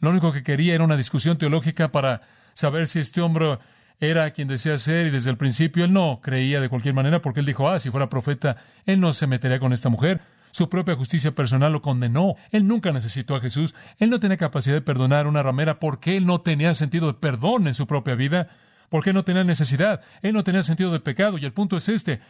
Lo 0.00 0.10
único 0.10 0.32
que 0.32 0.42
quería 0.42 0.74
era 0.74 0.84
una 0.84 0.96
discusión 0.96 1.38
teológica 1.38 1.92
para 1.92 2.22
saber 2.54 2.88
si 2.88 3.00
este 3.00 3.20
hombre 3.20 3.58
era 3.98 4.30
quien 4.30 4.48
decía 4.48 4.76
ser 4.78 5.06
y 5.06 5.10
desde 5.10 5.30
el 5.30 5.36
principio 5.36 5.84
él 5.84 5.92
no 5.92 6.20
creía 6.22 6.60
de 6.60 6.68
cualquier 6.68 6.94
manera 6.94 7.22
porque 7.22 7.40
él 7.40 7.46
dijo, 7.46 7.68
ah, 7.68 7.80
si 7.80 7.90
fuera 7.90 8.08
profeta, 8.08 8.56
él 8.84 9.00
no 9.00 9.12
se 9.12 9.26
metería 9.26 9.58
con 9.58 9.72
esta 9.72 9.88
mujer. 9.88 10.20
Su 10.56 10.70
propia 10.70 10.96
justicia 10.96 11.34
personal 11.34 11.70
lo 11.70 11.82
condenó. 11.82 12.34
Él 12.50 12.66
nunca 12.66 12.90
necesitó 12.90 13.34
a 13.34 13.40
Jesús. 13.40 13.74
Él 13.98 14.08
no 14.08 14.18
tenía 14.18 14.38
capacidad 14.38 14.74
de 14.74 14.80
perdonar 14.80 15.26
a 15.26 15.28
una 15.28 15.42
ramera 15.42 15.78
porque 15.78 16.16
él 16.16 16.24
no 16.24 16.40
tenía 16.40 16.74
sentido 16.74 17.08
de 17.08 17.12
perdón 17.12 17.66
en 17.66 17.74
su 17.74 17.86
propia 17.86 18.14
vida, 18.14 18.48
porque 18.88 19.10
él 19.10 19.16
no 19.16 19.22
tenía 19.22 19.44
necesidad. 19.44 20.00
Él 20.22 20.32
no 20.32 20.44
tenía 20.44 20.62
sentido 20.62 20.92
de 20.92 21.00
pecado. 21.00 21.36
Y 21.36 21.44
el 21.44 21.52
punto 21.52 21.76
es 21.76 21.90
este. 21.90 22.20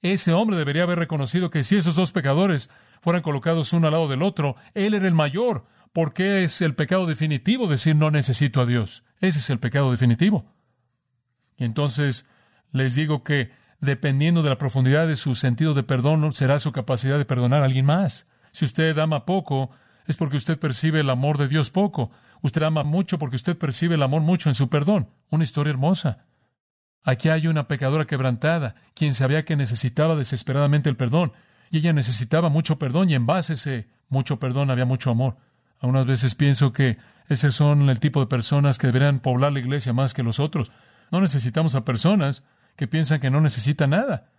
Ese 0.00 0.32
hombre 0.32 0.56
debería 0.56 0.84
haber 0.84 0.98
reconocido 0.98 1.50
que 1.50 1.62
si 1.62 1.76
esos 1.76 1.94
dos 1.94 2.10
pecadores 2.10 2.70
fueran 3.02 3.20
colocados 3.20 3.74
uno 3.74 3.86
al 3.88 3.92
lado 3.92 4.08
del 4.08 4.22
otro, 4.22 4.56
él 4.72 4.94
era 4.94 5.06
el 5.06 5.12
mayor, 5.12 5.66
porque 5.94 6.42
es 6.42 6.60
el 6.60 6.74
pecado 6.74 7.06
definitivo 7.06 7.68
decir 7.68 7.94
no 7.94 8.10
necesito 8.10 8.60
a 8.60 8.66
Dios. 8.66 9.04
Ese 9.20 9.38
es 9.38 9.48
el 9.48 9.60
pecado 9.60 9.92
definitivo. 9.92 10.44
Y 11.56 11.64
entonces 11.64 12.28
les 12.72 12.96
digo 12.96 13.22
que 13.22 13.52
dependiendo 13.80 14.42
de 14.42 14.50
la 14.50 14.58
profundidad 14.58 15.06
de 15.06 15.14
su 15.14 15.36
sentido 15.36 15.72
de 15.72 15.84
perdón, 15.84 16.32
será 16.32 16.58
su 16.58 16.72
capacidad 16.72 17.16
de 17.16 17.24
perdonar 17.24 17.62
a 17.62 17.66
alguien 17.66 17.86
más. 17.86 18.26
Si 18.50 18.64
usted 18.64 18.98
ama 18.98 19.24
poco, 19.24 19.70
es 20.08 20.16
porque 20.16 20.36
usted 20.36 20.58
percibe 20.58 20.98
el 20.98 21.10
amor 21.10 21.38
de 21.38 21.46
Dios 21.46 21.70
poco. 21.70 22.10
Usted 22.42 22.64
ama 22.64 22.82
mucho 22.82 23.20
porque 23.20 23.36
usted 23.36 23.56
percibe 23.56 23.94
el 23.94 24.02
amor 24.02 24.22
mucho 24.22 24.48
en 24.48 24.56
su 24.56 24.68
perdón. 24.68 25.10
Una 25.30 25.44
historia 25.44 25.70
hermosa. 25.70 26.26
Aquí 27.04 27.28
hay 27.28 27.46
una 27.46 27.68
pecadora 27.68 28.04
quebrantada, 28.04 28.74
quien 28.94 29.14
sabía 29.14 29.44
que 29.44 29.54
necesitaba 29.54 30.16
desesperadamente 30.16 30.90
el 30.90 30.96
perdón, 30.96 31.32
y 31.70 31.78
ella 31.78 31.92
necesitaba 31.92 32.48
mucho 32.48 32.80
perdón, 32.80 33.10
y 33.10 33.14
en 33.14 33.26
base 33.26 33.52
a 33.52 33.54
ese 33.54 33.88
mucho 34.08 34.40
perdón 34.40 34.70
había 34.70 34.86
mucho 34.86 35.10
amor. 35.10 35.36
Algunas 35.84 36.06
veces 36.06 36.34
pienso 36.34 36.72
que 36.72 36.96
ese 37.28 37.50
son 37.50 37.90
el 37.90 38.00
tipo 38.00 38.18
de 38.20 38.26
personas 38.26 38.78
que 38.78 38.86
deberían 38.86 39.20
poblar 39.20 39.52
la 39.52 39.58
iglesia 39.58 39.92
más 39.92 40.14
que 40.14 40.22
los 40.22 40.40
otros. 40.40 40.72
No 41.10 41.20
necesitamos 41.20 41.74
a 41.74 41.84
personas 41.84 42.42
que 42.74 42.86
piensan 42.86 43.20
que 43.20 43.30
no 43.30 43.42
necesitan 43.42 43.90
nada. 43.90 44.30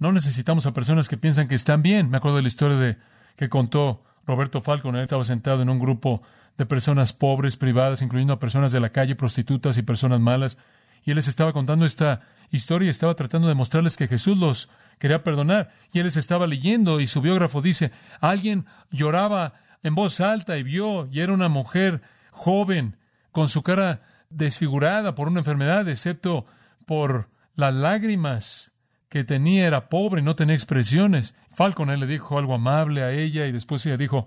No 0.00 0.10
necesitamos 0.10 0.66
a 0.66 0.74
personas 0.74 1.08
que 1.08 1.16
piensan 1.16 1.46
que 1.46 1.54
están 1.54 1.82
bien. 1.82 2.10
Me 2.10 2.16
acuerdo 2.16 2.38
de 2.38 2.42
la 2.42 2.48
historia 2.48 2.76
de 2.78 2.96
que 3.36 3.48
contó 3.48 4.02
Roberto 4.26 4.60
Falcon. 4.60 4.96
Él 4.96 5.04
estaba 5.04 5.22
sentado 5.22 5.62
en 5.62 5.70
un 5.70 5.78
grupo 5.78 6.20
de 6.58 6.66
personas 6.66 7.12
pobres, 7.12 7.56
privadas, 7.56 8.02
incluyendo 8.02 8.34
a 8.34 8.40
personas 8.40 8.72
de 8.72 8.80
la 8.80 8.90
calle, 8.90 9.14
prostitutas 9.14 9.78
y 9.78 9.82
personas 9.82 10.18
malas. 10.18 10.58
Y 11.04 11.12
él 11.12 11.16
les 11.16 11.28
estaba 11.28 11.52
contando 11.52 11.84
esta 11.86 12.22
historia 12.50 12.86
y 12.86 12.90
estaba 12.90 13.14
tratando 13.14 13.46
de 13.46 13.54
mostrarles 13.54 13.96
que 13.96 14.08
Jesús 14.08 14.36
los 14.36 14.68
quería 14.98 15.22
perdonar. 15.22 15.70
Y 15.92 16.00
él 16.00 16.06
les 16.06 16.16
estaba 16.16 16.48
leyendo 16.48 16.98
y 16.98 17.06
su 17.06 17.20
biógrafo 17.20 17.62
dice, 17.62 17.92
alguien 18.20 18.66
lloraba 18.90 19.61
en 19.82 19.94
voz 19.94 20.20
alta 20.20 20.58
y 20.58 20.62
vio, 20.62 21.08
y 21.10 21.20
era 21.20 21.32
una 21.32 21.48
mujer 21.48 22.02
joven, 22.30 22.96
con 23.30 23.48
su 23.48 23.62
cara 23.62 24.02
desfigurada 24.30 25.14
por 25.14 25.28
una 25.28 25.40
enfermedad, 25.40 25.88
excepto 25.88 26.46
por 26.86 27.30
las 27.54 27.74
lágrimas 27.74 28.72
que 29.08 29.24
tenía, 29.24 29.66
era 29.66 29.88
pobre, 29.88 30.22
no 30.22 30.36
tenía 30.36 30.54
expresiones. 30.54 31.34
Falcon 31.50 31.90
él 31.90 32.00
le 32.00 32.06
dijo 32.06 32.38
algo 32.38 32.54
amable 32.54 33.02
a 33.02 33.12
ella 33.12 33.46
y 33.46 33.52
después 33.52 33.84
ella 33.84 33.96
dijo, 33.96 34.26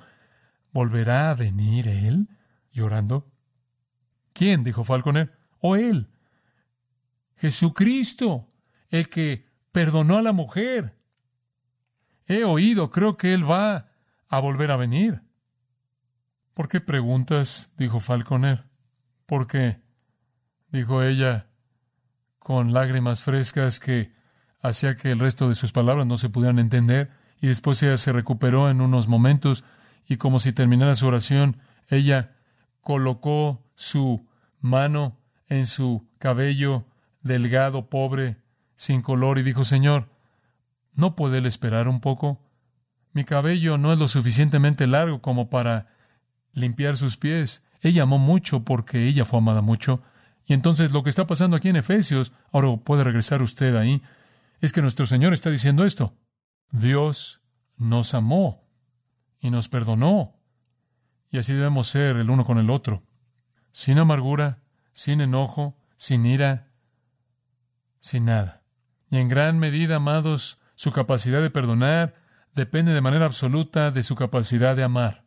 ¿volverá 0.72 1.32
a 1.32 1.36
venir 1.36 1.88
él? 1.88 2.28
llorando. 2.72 3.32
¿Quién? 4.34 4.64
dijo 4.64 4.84
Falconer. 4.84 5.32
¿O 5.60 5.76
él? 5.76 6.10
Jesucristo, 7.38 8.52
el 8.90 9.10
que 9.10 9.48
perdonó 9.72 10.18
a 10.18 10.22
la 10.22 10.34
mujer. 10.34 10.96
He 12.28 12.44
oído, 12.44 12.90
creo 12.92 13.18
que 13.18 13.34
él 13.34 13.50
va 13.50 13.90
a 14.28 14.40
volver 14.40 14.72
a 14.72 14.78
venir. 14.78 15.22
¿Por 16.56 16.70
qué 16.70 16.80
preguntas? 16.80 17.70
dijo 17.78 18.00
Falconer. 18.00 18.64
¿Por 19.26 19.46
qué? 19.46 19.82
dijo 20.72 21.04
ella 21.04 21.48
con 22.40 22.72
lágrimas 22.74 23.22
frescas 23.22 23.80
que 23.80 24.14
hacía 24.62 24.96
que 24.96 25.12
el 25.12 25.20
resto 25.20 25.50
de 25.50 25.56
sus 25.56 25.74
palabras 25.74 26.08
no 26.08 26.16
se 26.16 26.30
pudieran 26.30 26.60
entender, 26.60 27.12
y 27.42 27.48
después 27.48 27.84
ella 27.84 27.98
se 27.98 28.14
recuperó 28.14 28.70
en 28.70 28.80
unos 28.80 29.10
momentos, 29.10 29.66
y 30.08 30.16
como 30.16 30.40
si 30.40 30.54
terminara 30.54 30.96
su 30.96 31.08
oración, 31.08 31.58
ella 31.90 32.38
colocó 32.80 33.62
su 33.76 34.26
mano 34.62 35.18
en 35.48 35.68
su 35.68 36.08
cabello 36.20 36.86
delgado, 37.22 37.90
pobre, 37.90 38.38
sin 38.76 39.02
color, 39.02 39.40
y 39.40 39.44
dijo, 39.44 39.66
Señor, 39.66 40.08
¿no 40.94 41.18
puede 41.18 41.40
él 41.40 41.48
esperar 41.48 41.90
un 41.90 42.00
poco? 42.00 42.40
Mi 43.12 43.26
cabello 43.26 43.78
no 43.78 43.92
es 43.92 44.00
lo 44.00 44.08
suficientemente 44.08 44.88
largo 44.88 45.22
como 45.22 45.50
para 45.50 45.95
limpiar 46.56 46.98
sus 46.98 47.18
pies. 47.18 47.64
Ella 47.82 48.04
amó 48.04 48.18
mucho 48.18 48.64
porque 48.64 49.08
ella 49.08 49.26
fue 49.26 49.40
amada 49.40 49.62
mucho. 49.62 50.02
Y 50.46 50.54
entonces 50.54 50.92
lo 50.92 51.04
que 51.04 51.10
está 51.10 51.28
pasando 51.28 51.56
aquí 51.56 51.70
en 51.70 51.76
Efesios, 51.76 52.32
ahora 52.52 52.76
puede 52.78 53.04
regresar 53.04 53.42
usted 53.42 53.76
ahí, 53.76 54.02
es 54.62 54.72
que 54.72 54.82
nuestro 54.82 55.06
Señor 55.06 55.34
está 55.34 55.52
diciendo 55.52 55.86
esto. 55.86 56.18
Dios 56.72 57.42
nos 57.78 58.14
amó 58.14 58.68
y 59.40 59.52
nos 59.52 59.70
perdonó. 59.70 60.40
Y 61.30 61.38
así 61.38 61.54
debemos 61.54 61.88
ser 61.88 62.16
el 62.16 62.30
uno 62.30 62.46
con 62.46 62.58
el 62.58 62.70
otro. 62.70 63.04
Sin 63.72 63.98
amargura, 63.98 64.64
sin 64.94 65.22
enojo, 65.22 65.78
sin 65.98 66.26
ira, 66.26 66.72
sin 68.00 68.26
nada. 68.26 68.64
Y 69.10 69.18
en 69.18 69.28
gran 69.28 69.60
medida, 69.60 69.98
amados, 69.98 70.60
su 70.76 70.92
capacidad 70.92 71.42
de 71.42 71.50
perdonar 71.50 72.16
depende 72.54 72.94
de 72.94 73.02
manera 73.02 73.26
absoluta 73.26 73.92
de 73.92 74.04
su 74.04 74.16
capacidad 74.16 74.76
de 74.76 74.84
amar. 74.84 75.25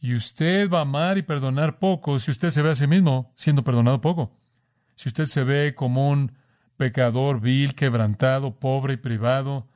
Y 0.00 0.14
usted 0.14 0.70
va 0.70 0.78
a 0.78 0.82
amar 0.82 1.18
y 1.18 1.22
perdonar 1.22 1.78
poco 1.78 2.18
si 2.18 2.30
usted 2.30 2.50
se 2.50 2.62
ve 2.62 2.70
a 2.70 2.74
sí 2.74 2.86
mismo 2.86 3.32
siendo 3.34 3.62
perdonado 3.62 4.00
poco. 4.00 4.38
Si 4.96 5.08
usted 5.08 5.26
se 5.26 5.44
ve 5.44 5.74
como 5.74 6.10
un 6.10 6.32
pecador 6.76 7.40
vil, 7.40 7.74
quebrantado, 7.74 8.58
pobre 8.58 8.94
y 8.94 8.96
privado 8.96 9.68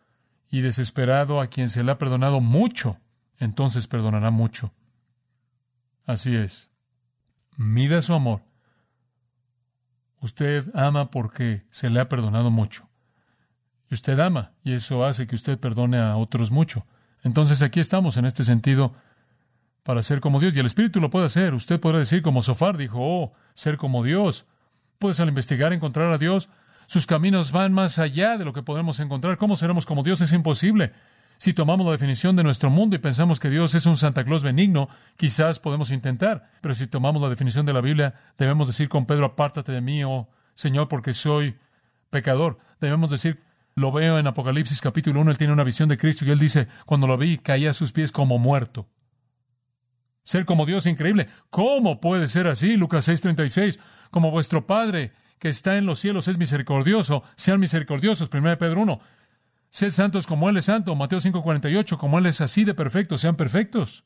y 0.50 0.62
desesperado 0.62 1.40
a 1.40 1.48
quien 1.48 1.68
se 1.68 1.84
le 1.84 1.92
ha 1.92 1.98
perdonado 1.98 2.40
mucho, 2.40 2.98
entonces 3.38 3.86
perdonará 3.86 4.30
mucho. 4.30 4.72
Así 6.06 6.34
es. 6.34 6.70
Mida 7.56 8.00
su 8.02 8.14
amor. 8.14 8.42
Usted 10.20 10.70
ama 10.74 11.10
porque 11.10 11.66
se 11.68 11.90
le 11.90 12.00
ha 12.00 12.08
perdonado 12.08 12.50
mucho. 12.50 12.88
Y 13.90 13.94
usted 13.94 14.18
ama, 14.18 14.54
y 14.62 14.72
eso 14.72 15.04
hace 15.04 15.26
que 15.26 15.34
usted 15.34 15.58
perdone 15.58 15.98
a 15.98 16.16
otros 16.16 16.50
mucho. 16.50 16.86
Entonces 17.22 17.60
aquí 17.60 17.80
estamos 17.80 18.16
en 18.16 18.24
este 18.24 18.44
sentido 18.44 18.94
para 19.84 20.02
ser 20.02 20.20
como 20.20 20.40
Dios. 20.40 20.56
Y 20.56 20.58
el 20.58 20.66
Espíritu 20.66 21.00
lo 21.00 21.10
puede 21.10 21.26
hacer. 21.26 21.54
Usted 21.54 21.78
podrá 21.78 22.00
decir 22.00 22.22
como 22.22 22.42
Sofar 22.42 22.76
dijo, 22.76 22.98
oh, 23.00 23.32
ser 23.54 23.76
como 23.76 24.02
Dios. 24.02 24.46
Puedes 24.98 25.20
al 25.20 25.28
investigar 25.28 25.72
encontrar 25.72 26.10
a 26.10 26.18
Dios. 26.18 26.48
Sus 26.86 27.06
caminos 27.06 27.52
van 27.52 27.72
más 27.72 27.98
allá 27.98 28.36
de 28.36 28.44
lo 28.44 28.52
que 28.52 28.62
podemos 28.62 28.98
encontrar. 28.98 29.36
¿Cómo 29.36 29.56
seremos 29.56 29.86
como 29.86 30.02
Dios? 30.02 30.20
Es 30.20 30.32
imposible. 30.32 30.92
Si 31.38 31.52
tomamos 31.52 31.84
la 31.84 31.92
definición 31.92 32.36
de 32.36 32.42
nuestro 32.42 32.70
mundo 32.70 32.96
y 32.96 32.98
pensamos 32.98 33.40
que 33.40 33.50
Dios 33.50 33.74
es 33.74 33.86
un 33.86 33.96
Santa 33.96 34.24
Claus 34.24 34.42
benigno, 34.42 34.88
quizás 35.16 35.60
podemos 35.60 35.90
intentar. 35.90 36.50
Pero 36.60 36.74
si 36.74 36.86
tomamos 36.86 37.20
la 37.20 37.28
definición 37.28 37.66
de 37.66 37.72
la 37.72 37.80
Biblia, 37.80 38.14
debemos 38.38 38.66
decir 38.66 38.88
con 38.88 39.06
Pedro, 39.06 39.26
apártate 39.26 39.72
de 39.72 39.80
mí, 39.80 40.04
oh 40.04 40.28
Señor, 40.54 40.88
porque 40.88 41.12
soy 41.12 41.56
pecador. 42.10 42.58
Debemos 42.80 43.10
decir, 43.10 43.42
lo 43.74 43.90
veo 43.92 44.18
en 44.18 44.26
Apocalipsis 44.26 44.80
capítulo 44.80 45.20
1, 45.20 45.32
él 45.32 45.38
tiene 45.38 45.52
una 45.52 45.64
visión 45.64 45.88
de 45.88 45.98
Cristo 45.98 46.24
y 46.24 46.30
él 46.30 46.38
dice, 46.38 46.68
cuando 46.86 47.06
lo 47.06 47.18
vi, 47.18 47.38
caía 47.38 47.70
a 47.70 47.74
sus 47.74 47.92
pies 47.92 48.12
como 48.12 48.38
muerto. 48.38 48.88
Ser 50.24 50.46
como 50.46 50.66
Dios 50.66 50.86
increíble. 50.86 51.28
¿Cómo 51.50 52.00
puede 52.00 52.28
ser 52.28 52.48
así? 52.48 52.76
Lucas 52.76 53.06
6:36. 53.06 53.78
Como 54.10 54.30
vuestro 54.30 54.66
Padre 54.66 55.12
que 55.38 55.50
está 55.50 55.76
en 55.76 55.86
los 55.86 56.00
cielos 56.00 56.28
es 56.28 56.38
misericordioso, 56.38 57.22
sean 57.36 57.60
misericordiosos. 57.60 58.30
1 58.32 58.58
Pedro 58.58 58.80
1. 58.80 59.00
Sed 59.70 59.90
santos 59.90 60.26
como 60.26 60.48
Él 60.48 60.56
es 60.56 60.64
santo. 60.64 60.94
Mateo 60.94 61.20
5:48. 61.20 61.98
Como 61.98 62.18
Él 62.18 62.26
es 62.26 62.40
así 62.40 62.64
de 62.64 62.74
perfecto, 62.74 63.18
sean 63.18 63.36
perfectos. 63.36 64.04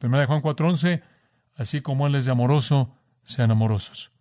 1 0.00 0.26
Juan 0.26 0.40
4:11. 0.40 1.02
Así 1.54 1.82
como 1.82 2.06
Él 2.06 2.14
es 2.14 2.24
de 2.24 2.32
amoroso, 2.32 2.94
sean 3.22 3.50
amorosos. 3.50 4.12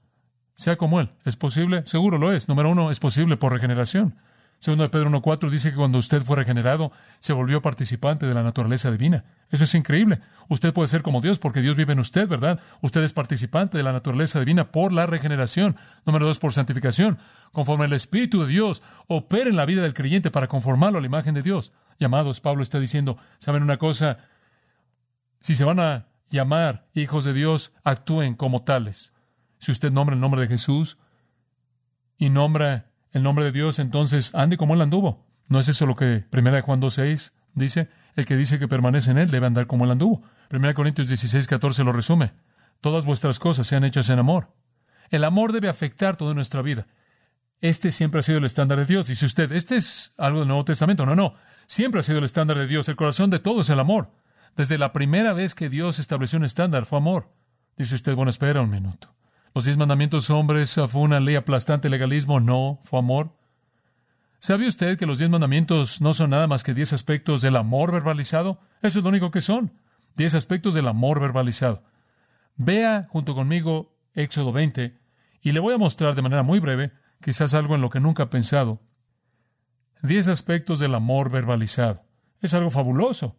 Sea 0.53 0.75
como 0.75 0.99
Él. 0.99 1.11
¿Es 1.23 1.37
posible? 1.37 1.85
Seguro 1.85 2.17
lo 2.17 2.33
es. 2.33 2.49
Número 2.49 2.71
uno, 2.71 2.91
es 2.91 2.99
posible 2.99 3.37
por 3.37 3.53
regeneración. 3.53 4.15
Segundo 4.59 4.83
de 4.83 4.89
Pedro 4.89 5.11
1.4 5.11 5.49
dice 5.51 5.69
que 5.69 5.77
cuando 5.77 5.99
usted 5.99 6.21
fue 6.21 6.35
regenerado, 6.35 6.91
se 7.19 7.31
volvió 7.31 7.61
participante 7.61 8.25
de 8.25 8.33
la 8.33 8.41
naturaleza 8.41 8.89
divina. 8.89 9.23
Eso 9.51 9.65
es 9.65 9.75
increíble. 9.75 10.19
Usted 10.49 10.73
puede 10.73 10.87
ser 10.87 11.03
como 11.03 11.21
Dios 11.21 11.37
porque 11.37 11.61
Dios 11.61 11.75
vive 11.75 11.93
en 11.93 11.99
usted, 11.99 12.27
¿verdad? 12.27 12.59
Usted 12.81 13.03
es 13.03 13.13
participante 13.13 13.77
de 13.77 13.83
la 13.83 13.93
naturaleza 13.93 14.39
divina 14.39 14.71
por 14.71 14.91
la 14.93 15.05
regeneración. 15.05 15.75
Número 16.05 16.25
dos, 16.25 16.39
por 16.39 16.53
santificación. 16.53 17.19
Conforme 17.51 17.85
el 17.85 17.93
Espíritu 17.93 18.41
de 18.41 18.47
Dios 18.47 18.81
opera 19.07 19.49
en 19.49 19.55
la 19.55 19.65
vida 19.65 19.83
del 19.83 19.93
creyente 19.93 20.31
para 20.31 20.47
conformarlo 20.47 20.97
a 20.97 21.01
la 21.01 21.07
imagen 21.07 21.35
de 21.35 21.43
Dios. 21.43 21.71
Llamados, 21.99 22.41
Pablo 22.41 22.63
está 22.63 22.79
diciendo, 22.79 23.17
¿saben 23.37 23.61
una 23.61 23.77
cosa? 23.77 24.17
Si 25.39 25.53
se 25.53 25.65
van 25.65 25.79
a 25.79 26.07
llamar 26.29 26.87
hijos 26.93 27.25
de 27.25 27.33
Dios, 27.33 27.73
actúen 27.83 28.33
como 28.33 28.63
tales. 28.63 29.13
Si 29.59 29.71
usted 29.71 29.91
nombra 29.91 30.15
el 30.15 30.21
nombre 30.21 30.41
de 30.41 30.47
Jesús 30.47 30.97
y 32.17 32.29
nombra 32.29 32.87
el 33.17 33.23
nombre 33.23 33.45
de 33.45 33.51
Dios, 33.51 33.79
entonces 33.79 34.33
ande 34.33 34.57
como 34.57 34.73
él 34.73 34.81
anduvo. 34.81 35.25
¿No 35.47 35.59
es 35.59 35.67
eso 35.67 35.85
lo 35.85 35.95
que 35.95 36.25
1 36.31 36.61
Juan 36.61 36.81
2.6 36.81 37.31
dice? 37.53 37.89
El 38.15 38.25
que 38.25 38.35
dice 38.35 38.59
que 38.59 38.67
permanece 38.67 39.11
en 39.11 39.17
él 39.17 39.29
debe 39.29 39.47
andar 39.47 39.67
como 39.67 39.85
él 39.85 39.91
anduvo. 39.91 40.23
1 40.51 40.73
Corintios 40.73 41.09
16.14 41.09 41.83
lo 41.83 41.93
resume. 41.93 42.33
Todas 42.81 43.05
vuestras 43.05 43.39
cosas 43.39 43.67
sean 43.67 43.83
hechas 43.83 44.09
en 44.09 44.19
amor. 44.19 44.53
El 45.09 45.23
amor 45.23 45.51
debe 45.51 45.69
afectar 45.69 46.17
toda 46.17 46.33
nuestra 46.33 46.61
vida. 46.61 46.87
Este 47.59 47.91
siempre 47.91 48.19
ha 48.19 48.23
sido 48.23 48.37
el 48.37 48.45
estándar 48.45 48.79
de 48.79 48.85
Dios. 48.85 49.07
Dice 49.07 49.25
usted, 49.25 49.51
¿este 49.51 49.77
es 49.77 50.13
algo 50.17 50.39
del 50.39 50.47
Nuevo 50.47 50.65
Testamento? 50.65 51.05
No, 51.05 51.15
no. 51.15 51.35
Siempre 51.65 51.99
ha 51.99 52.03
sido 52.03 52.19
el 52.19 52.25
estándar 52.25 52.57
de 52.57 52.67
Dios. 52.67 52.87
El 52.87 52.95
corazón 52.95 53.29
de 53.29 53.39
todo 53.39 53.61
es 53.61 53.69
el 53.69 53.79
amor. 53.79 54.11
Desde 54.55 54.77
la 54.77 54.93
primera 54.93 55.33
vez 55.33 55.55
que 55.55 55.69
Dios 55.69 55.99
estableció 55.99 56.37
un 56.37 56.45
estándar 56.45 56.85
fue 56.85 56.97
amor. 56.97 57.31
Dice 57.77 57.95
usted, 57.95 58.15
bueno, 58.15 58.29
espera 58.31 58.61
un 58.61 58.69
minuto. 58.69 59.13
Los 59.57 59.65
diez 59.65 59.75
mandamientos 59.75 60.29
hombres 60.29 60.79
fue 60.87 61.01
una 61.01 61.19
ley 61.19 61.33
aplastante 61.33 61.89
legalismo, 61.89 62.39
no, 62.39 62.79
fue 62.83 62.99
amor. 62.99 63.31
¿Sabe 64.37 64.67
usted 64.67 64.99
que 64.99 65.07
los 65.07 65.17
diez 65.17 65.31
mandamientos 65.31 65.99
no 65.99 66.13
son 66.13 66.29
nada 66.29 66.45
más 66.45 66.63
que 66.63 66.75
diez 66.75 66.93
aspectos 66.93 67.41
del 67.41 67.55
amor 67.55 67.91
verbalizado? 67.91 68.59
Eso 68.83 68.99
es 68.99 69.03
lo 69.03 69.09
único 69.09 69.31
que 69.31 69.41
son. 69.41 69.73
Diez 70.15 70.35
aspectos 70.35 70.75
del 70.75 70.87
amor 70.87 71.19
verbalizado. 71.19 71.83
Vea 72.55 73.07
junto 73.09 73.33
conmigo 73.33 73.97
Éxodo 74.13 74.51
20 74.51 74.95
y 75.41 75.51
le 75.53 75.59
voy 75.59 75.73
a 75.73 75.79
mostrar 75.79 76.13
de 76.13 76.21
manera 76.21 76.43
muy 76.43 76.59
breve, 76.59 76.91
quizás 77.19 77.55
algo 77.55 77.73
en 77.73 77.81
lo 77.81 77.89
que 77.89 77.99
nunca 77.99 78.21
he 78.21 78.27
pensado. 78.27 78.79
Diez 80.03 80.27
aspectos 80.27 80.77
del 80.77 80.93
amor 80.93 81.31
verbalizado. 81.31 82.03
Es 82.41 82.53
algo 82.53 82.69
fabuloso. 82.69 83.35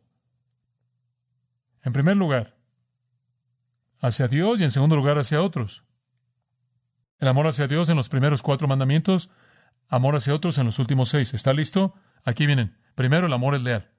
En 1.84 1.92
primer 1.92 2.16
lugar, 2.16 2.56
hacia 4.00 4.26
Dios 4.26 4.60
y 4.60 4.64
en 4.64 4.72
segundo 4.72 4.96
lugar 4.96 5.16
hacia 5.16 5.40
otros. 5.42 5.84
El 7.18 7.28
amor 7.28 7.46
hacia 7.46 7.66
Dios 7.66 7.88
en 7.88 7.96
los 7.96 8.08
primeros 8.08 8.42
cuatro 8.42 8.68
mandamientos, 8.68 9.30
amor 9.88 10.16
hacia 10.16 10.34
otros 10.34 10.58
en 10.58 10.66
los 10.66 10.78
últimos 10.78 11.08
seis. 11.08 11.34
¿Está 11.34 11.52
listo? 11.52 11.94
Aquí 12.25 12.46
vienen. 12.46 12.76
Primero, 12.94 13.26
el 13.26 13.32
amor 13.32 13.54
es 13.54 13.62
leal. 13.62 13.90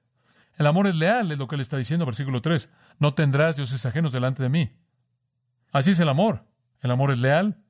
El 0.56 0.66
amor 0.66 0.86
es 0.86 0.94
leal, 0.96 1.32
es 1.32 1.38
lo 1.38 1.48
que 1.48 1.54
él 1.54 1.62
está 1.62 1.76
diciendo, 1.78 2.04
versículo 2.04 2.42
3. 2.42 2.70
No 2.98 3.14
tendrás 3.14 3.56
dioses 3.56 3.86
ajenos 3.86 4.12
delante 4.12 4.42
de 4.42 4.50
mí. 4.50 4.76
Así 5.72 5.92
es 5.92 6.00
el 6.00 6.08
amor. 6.08 6.44
El 6.80 6.90
amor 6.90 7.10
es 7.10 7.18
leal. 7.18 7.62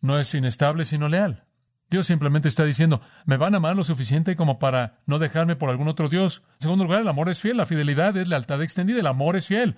No 0.00 0.18
es 0.18 0.34
inestable, 0.34 0.84
sino 0.84 1.08
leal. 1.08 1.44
Dios 1.88 2.06
simplemente 2.06 2.48
está 2.48 2.64
diciendo, 2.64 3.00
me 3.24 3.36
van 3.36 3.54
a 3.54 3.58
amar 3.58 3.76
lo 3.76 3.84
suficiente 3.84 4.36
como 4.36 4.58
para 4.58 5.00
no 5.06 5.18
dejarme 5.18 5.56
por 5.56 5.70
algún 5.70 5.88
otro 5.88 6.08
Dios. 6.08 6.42
En 6.54 6.62
segundo 6.62 6.84
lugar, 6.84 7.02
el 7.02 7.08
amor 7.08 7.28
es 7.28 7.40
fiel, 7.40 7.56
la 7.56 7.66
fidelidad 7.66 8.16
es 8.16 8.28
lealtad 8.28 8.62
extendida, 8.62 9.00
el 9.00 9.06
amor 9.06 9.36
es 9.36 9.48
fiel. 9.48 9.76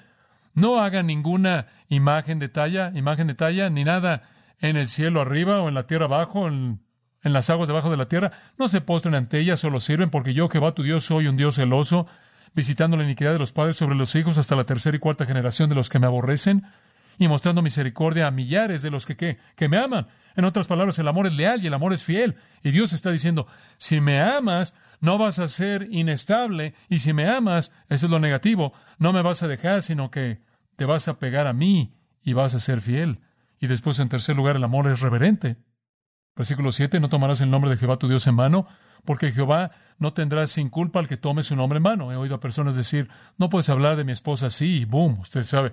No 0.55 0.79
hagan 0.79 1.07
ninguna 1.07 1.67
imagen 1.89 2.39
de 2.39 2.49
talla, 2.49 2.93
imagen 2.95 3.27
de 3.27 3.35
talla, 3.35 3.71
ni 3.71 3.85
nada 3.85 4.23
en 4.63 4.79
el 4.79 4.89
cielo 4.89 5.21
arriba 5.21 5.61
o 5.61 5.69
en 5.69 5.75
la 5.75 5.87
tierra 5.87 6.07
abajo, 6.07 6.49
en, 6.49 6.81
en 7.23 7.33
las 7.33 7.51
aguas 7.51 7.69
debajo 7.69 7.91
de 7.91 7.99
la 7.99 8.07
tierra. 8.07 8.33
No 8.59 8.69
se 8.69 8.81
postren 8.81 9.15
ante 9.15 9.39
ellas, 9.39 9.61
solo 9.61 9.81
sirven, 9.81 10.09
porque 10.09 10.33
yo, 10.33 10.49
Jehová 10.49 10.73
tu 10.73 10.83
Dios, 10.83 11.05
soy 11.05 11.27
un 11.27 11.37
Dios 11.37 11.57
celoso, 11.57 12.07
visitando 12.55 12.97
la 12.97 13.05
iniquidad 13.05 13.33
de 13.33 13.39
los 13.39 13.53
padres 13.53 13.77
sobre 13.77 13.97
los 13.97 14.15
hijos 14.15 14.39
hasta 14.39 14.57
la 14.57 14.65
tercera 14.65 14.97
y 14.97 15.01
cuarta 15.01 15.27
generación 15.27 15.69
de 15.69 15.75
los 15.75 15.89
que 15.89 15.99
me 15.99 16.07
aborrecen, 16.07 16.65
y 17.19 17.29
mostrando 17.29 17.61
misericordia 17.61 18.27
a 18.27 18.31
millares 18.31 18.83
de 18.83 18.91
los 18.91 19.05
que, 19.05 19.17
que, 19.17 19.39
que 19.57 19.69
me 19.69 19.77
aman. 19.77 20.07
En 20.35 20.45
otras 20.45 20.67
palabras, 20.67 20.99
el 20.99 21.09
amor 21.09 21.27
es 21.27 21.35
leal 21.35 21.63
y 21.63 21.67
el 21.67 21.75
amor 21.75 21.93
es 21.93 22.05
fiel. 22.05 22.37
Y 22.63 22.71
Dios 22.71 22.93
está 22.95 23.11
diciendo, 23.11 23.47
si 23.77 24.01
me 24.01 24.21
amas, 24.21 24.75
no 25.01 25.19
vas 25.19 25.39
a 25.39 25.49
ser 25.49 25.89
inestable. 25.91 26.75
Y 26.89 27.01
si 27.01 27.13
me 27.13 27.29
amas, 27.29 27.71
eso 27.91 28.07
es 28.07 28.11
lo 28.11 28.19
negativo, 28.19 28.73
no 28.99 29.13
me 29.13 29.21
vas 29.21 29.43
a 29.43 29.49
dejar, 29.49 29.83
sino 29.83 30.11
que 30.11 30.41
te 30.77 30.87
vas 30.87 31.07
a 31.09 31.19
pegar 31.19 31.47
a 31.47 31.53
mí 31.53 31.95
y 32.23 32.33
vas 32.33 32.55
a 32.55 32.61
ser 32.61 32.81
fiel. 32.81 33.21
Y 33.63 33.69
después, 33.69 34.01
en 34.01 34.09
tercer 34.09 34.35
lugar, 34.35 34.57
el 34.57 34.65
amor 34.65 34.89
es 34.89 34.99
reverente. 34.99 35.57
Versículo 36.35 36.73
7, 36.73 36.99
no 36.99 37.09
tomarás 37.09 37.41
el 37.43 37.51
nombre 37.51 37.71
de 37.71 37.77
Jehová 37.77 37.97
tu 37.97 38.09
Dios 38.09 38.27
en 38.27 38.35
mano, 38.35 38.67
porque 39.05 39.31
Jehová 39.31 39.71
no 39.99 40.13
tendrá 40.13 40.49
sin 40.49 40.69
culpa 40.69 40.99
al 40.99 41.07
que 41.07 41.17
tome 41.17 41.45
su 41.45 41.55
nombre 41.55 41.77
en 41.77 41.85
mano. 41.85 42.11
He 42.11 42.17
oído 42.17 42.35
a 42.35 42.41
personas 42.41 42.75
decir, 42.75 43.09
no 43.39 43.51
puedes 43.51 43.69
hablar 43.69 43.97
de 43.97 44.03
mi 44.03 44.11
esposa 44.11 44.47
así, 44.47 44.79
y 44.81 44.85
boom, 44.85 45.21
usted 45.21 45.45
sabe, 45.45 45.71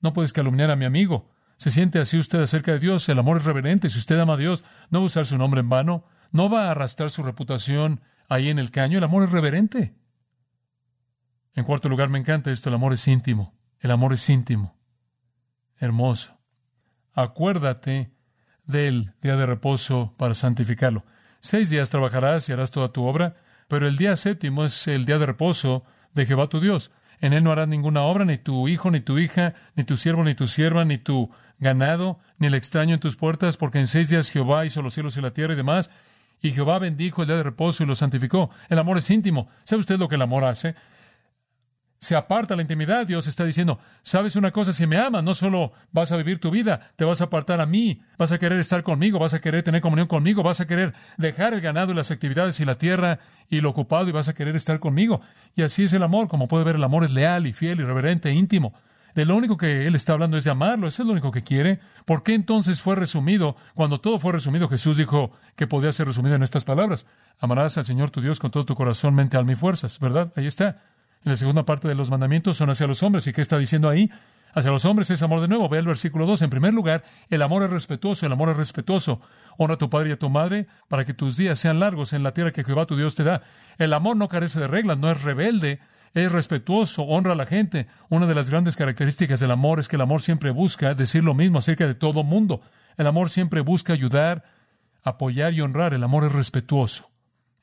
no 0.00 0.12
puedes 0.12 0.32
calumniar 0.32 0.72
a 0.72 0.74
mi 0.74 0.84
amigo. 0.84 1.30
¿Se 1.58 1.70
siente 1.70 2.00
así 2.00 2.18
usted 2.18 2.40
acerca 2.40 2.72
de 2.72 2.80
Dios? 2.80 3.08
El 3.08 3.20
amor 3.20 3.36
es 3.36 3.44
reverente. 3.44 3.88
Si 3.88 4.00
usted 4.00 4.18
ama 4.18 4.34
a 4.34 4.38
Dios, 4.38 4.64
no 4.90 4.98
va 4.98 5.04
a 5.04 5.06
usar 5.06 5.24
su 5.24 5.38
nombre 5.38 5.60
en 5.60 5.68
vano. 5.68 6.06
No 6.32 6.50
va 6.50 6.66
a 6.66 6.70
arrastrar 6.72 7.10
su 7.10 7.22
reputación 7.22 8.00
ahí 8.28 8.48
en 8.48 8.58
el 8.58 8.72
caño. 8.72 8.98
El 8.98 9.04
amor 9.04 9.22
es 9.22 9.30
reverente. 9.30 9.94
En 11.54 11.62
cuarto 11.62 11.88
lugar, 11.88 12.08
me 12.08 12.18
encanta 12.18 12.50
esto. 12.50 12.68
El 12.68 12.74
amor 12.74 12.94
es 12.94 13.06
íntimo. 13.06 13.56
El 13.78 13.92
amor 13.92 14.12
es 14.12 14.28
íntimo. 14.28 14.76
Hermoso. 15.76 16.37
Acuérdate 17.18 18.12
del 18.64 19.12
día 19.22 19.34
de 19.34 19.44
reposo 19.44 20.14
para 20.18 20.34
santificarlo. 20.34 21.04
Seis 21.40 21.68
días 21.68 21.90
trabajarás 21.90 22.48
y 22.48 22.52
harás 22.52 22.70
toda 22.70 22.92
tu 22.92 23.06
obra, 23.06 23.34
pero 23.66 23.88
el 23.88 23.96
día 23.96 24.14
séptimo 24.14 24.64
es 24.64 24.86
el 24.86 25.04
día 25.04 25.18
de 25.18 25.26
reposo 25.26 25.82
de 26.14 26.26
Jehová 26.26 26.48
tu 26.48 26.60
Dios. 26.60 26.92
En 27.20 27.32
él 27.32 27.42
no 27.42 27.50
harás 27.50 27.66
ninguna 27.66 28.02
obra, 28.02 28.24
ni 28.24 28.38
tu 28.38 28.68
hijo, 28.68 28.92
ni 28.92 29.00
tu 29.00 29.18
hija, 29.18 29.54
ni 29.74 29.82
tu 29.82 29.96
siervo, 29.96 30.22
ni 30.22 30.36
tu 30.36 30.46
sierva, 30.46 30.84
ni 30.84 30.96
tu 30.96 31.28
ganado, 31.58 32.20
ni 32.38 32.46
el 32.46 32.54
extraño 32.54 32.94
en 32.94 33.00
tus 33.00 33.16
puertas, 33.16 33.56
porque 33.56 33.80
en 33.80 33.88
seis 33.88 34.10
días 34.10 34.30
Jehová 34.30 34.64
hizo 34.64 34.80
los 34.80 34.94
cielos 34.94 35.16
y 35.16 35.20
la 35.20 35.32
tierra 35.32 35.54
y 35.54 35.56
demás, 35.56 35.90
y 36.40 36.52
Jehová 36.52 36.78
bendijo 36.78 37.22
el 37.22 37.26
día 37.26 37.36
de 37.38 37.42
reposo 37.42 37.82
y 37.82 37.86
lo 37.86 37.96
santificó. 37.96 38.50
El 38.68 38.78
amor 38.78 38.96
es 38.96 39.10
íntimo. 39.10 39.48
¿Sabe 39.64 39.80
usted 39.80 39.98
lo 39.98 40.08
que 40.08 40.14
el 40.14 40.22
amor 40.22 40.44
hace? 40.44 40.76
Se 42.00 42.14
aparta 42.14 42.54
la 42.54 42.62
intimidad. 42.62 43.06
Dios 43.06 43.26
está 43.26 43.44
diciendo, 43.44 43.78
sabes 44.02 44.36
una 44.36 44.52
cosa, 44.52 44.72
si 44.72 44.86
me 44.86 44.98
amas, 44.98 45.24
no 45.24 45.34
solo 45.34 45.72
vas 45.90 46.12
a 46.12 46.16
vivir 46.16 46.40
tu 46.40 46.50
vida, 46.50 46.92
te 46.96 47.04
vas 47.04 47.20
a 47.20 47.24
apartar 47.24 47.60
a 47.60 47.66
mí, 47.66 48.02
vas 48.16 48.32
a 48.32 48.38
querer 48.38 48.58
estar 48.60 48.82
conmigo, 48.82 49.18
vas 49.18 49.34
a 49.34 49.40
querer 49.40 49.62
tener 49.62 49.80
comunión 49.80 50.06
conmigo, 50.08 50.42
vas 50.42 50.60
a 50.60 50.66
querer 50.66 50.94
dejar 51.16 51.54
el 51.54 51.60
ganado 51.60 51.92
y 51.92 51.94
las 51.94 52.10
actividades 52.10 52.60
y 52.60 52.64
la 52.64 52.78
tierra 52.78 53.18
y 53.48 53.60
lo 53.60 53.70
ocupado 53.70 54.08
y 54.08 54.12
vas 54.12 54.28
a 54.28 54.34
querer 54.34 54.54
estar 54.54 54.78
conmigo. 54.78 55.20
Y 55.56 55.62
así 55.62 55.84
es 55.84 55.92
el 55.92 56.02
amor. 56.02 56.28
Como 56.28 56.48
puede 56.48 56.64
ver, 56.64 56.76
el 56.76 56.84
amor 56.84 57.04
es 57.04 57.12
leal 57.12 57.46
y 57.46 57.52
fiel 57.52 57.80
y 57.80 57.84
reverente 57.84 58.28
e 58.28 58.32
íntimo 58.32 58.74
de 59.18 59.24
lo 59.24 59.34
único 59.34 59.56
que 59.56 59.88
él 59.88 59.96
está 59.96 60.12
hablando 60.12 60.36
es 60.36 60.44
de 60.44 60.52
amarlo, 60.52 60.86
eso 60.86 61.02
es 61.02 61.06
lo 61.06 61.12
único 61.12 61.32
que 61.32 61.42
quiere. 61.42 61.80
¿Por 62.04 62.22
qué 62.22 62.34
entonces 62.34 62.80
fue 62.80 62.94
resumido? 62.94 63.56
Cuando 63.74 64.00
todo 64.00 64.20
fue 64.20 64.32
resumido, 64.32 64.68
Jesús 64.68 64.96
dijo 64.96 65.32
que 65.56 65.66
podía 65.66 65.90
ser 65.90 66.06
resumido 66.06 66.36
en 66.36 66.44
estas 66.44 66.64
palabras. 66.64 67.04
Amarás 67.40 67.76
al 67.78 67.84
Señor 67.84 68.10
tu 68.10 68.20
Dios 68.20 68.38
con 68.38 68.52
todo 68.52 68.64
tu 68.64 68.76
corazón, 68.76 69.16
mente, 69.16 69.36
alma 69.36 69.50
y 69.50 69.56
fuerzas, 69.56 69.98
¿verdad? 69.98 70.32
Ahí 70.36 70.46
está. 70.46 70.82
En 71.24 71.32
la 71.32 71.36
segunda 71.36 71.64
parte 71.64 71.88
de 71.88 71.94
los 71.94 72.10
mandamientos 72.10 72.56
son 72.56 72.70
hacia 72.70 72.86
los 72.86 73.02
hombres. 73.02 73.26
¿Y 73.26 73.32
qué 73.32 73.40
está 73.40 73.58
diciendo 73.58 73.88
ahí? 73.88 74.10
Hacia 74.54 74.70
los 74.70 74.84
hombres 74.84 75.10
es 75.10 75.22
amor 75.22 75.40
de 75.40 75.48
nuevo. 75.48 75.68
Ve 75.68 75.78
el 75.78 75.86
versículo 75.86 76.26
2. 76.26 76.42
En 76.42 76.50
primer 76.50 76.72
lugar, 76.72 77.04
el 77.28 77.42
amor 77.42 77.62
es 77.62 77.70
respetuoso, 77.70 78.26
el 78.26 78.32
amor 78.32 78.48
es 78.50 78.56
respetuoso. 78.56 79.20
Honra 79.56 79.74
a 79.74 79.78
tu 79.78 79.90
padre 79.90 80.10
y 80.10 80.12
a 80.12 80.18
tu 80.18 80.30
madre 80.30 80.66
para 80.88 81.04
que 81.04 81.14
tus 81.14 81.36
días 81.36 81.58
sean 81.58 81.80
largos 81.80 82.12
en 82.12 82.22
la 82.22 82.32
tierra 82.32 82.52
que 82.52 82.64
Jehová 82.64 82.86
tu 82.86 82.96
Dios 82.96 83.14
te 83.14 83.24
da. 83.24 83.42
El 83.78 83.92
amor 83.92 84.16
no 84.16 84.28
carece 84.28 84.60
de 84.60 84.68
reglas, 84.68 84.98
no 84.98 85.10
es 85.10 85.22
rebelde, 85.22 85.80
es 86.14 86.32
respetuoso, 86.32 87.02
honra 87.02 87.32
a 87.32 87.36
la 87.36 87.46
gente. 87.46 87.86
Una 88.08 88.26
de 88.26 88.34
las 88.34 88.50
grandes 88.50 88.76
características 88.76 89.40
del 89.40 89.50
amor 89.50 89.80
es 89.80 89.88
que 89.88 89.96
el 89.96 90.02
amor 90.02 90.22
siempre 90.22 90.50
busca 90.50 90.94
decir 90.94 91.22
lo 91.22 91.34
mismo 91.34 91.58
acerca 91.58 91.86
de 91.86 91.94
todo 91.94 92.24
mundo. 92.24 92.62
El 92.96 93.06
amor 93.06 93.30
siempre 93.30 93.60
busca 93.60 93.92
ayudar, 93.92 94.44
apoyar 95.02 95.52
y 95.52 95.60
honrar. 95.60 95.94
El 95.94 96.04
amor 96.04 96.24
es 96.24 96.32
respetuoso. 96.32 97.10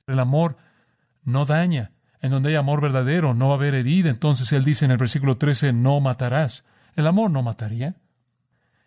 El 0.08 0.20
amor 0.20 0.58
no 1.24 1.46
daña. 1.46 1.92
En 2.22 2.32
donde 2.32 2.50
hay 2.50 2.56
amor 2.56 2.82
verdadero 2.82 3.34
no 3.34 3.48
va 3.48 3.54
a 3.54 3.58
haber 3.58 3.76
herida. 3.76 4.10
Entonces 4.10 4.52
él 4.54 4.64
dice 4.64 4.86
en 4.86 4.92
el 4.92 4.98
versículo 4.98 5.38
13, 5.38 5.74
no 5.74 6.00
matarás. 6.00 6.66
El 6.96 7.08
amor 7.08 7.32
no 7.32 7.44
mataría. 7.44 7.96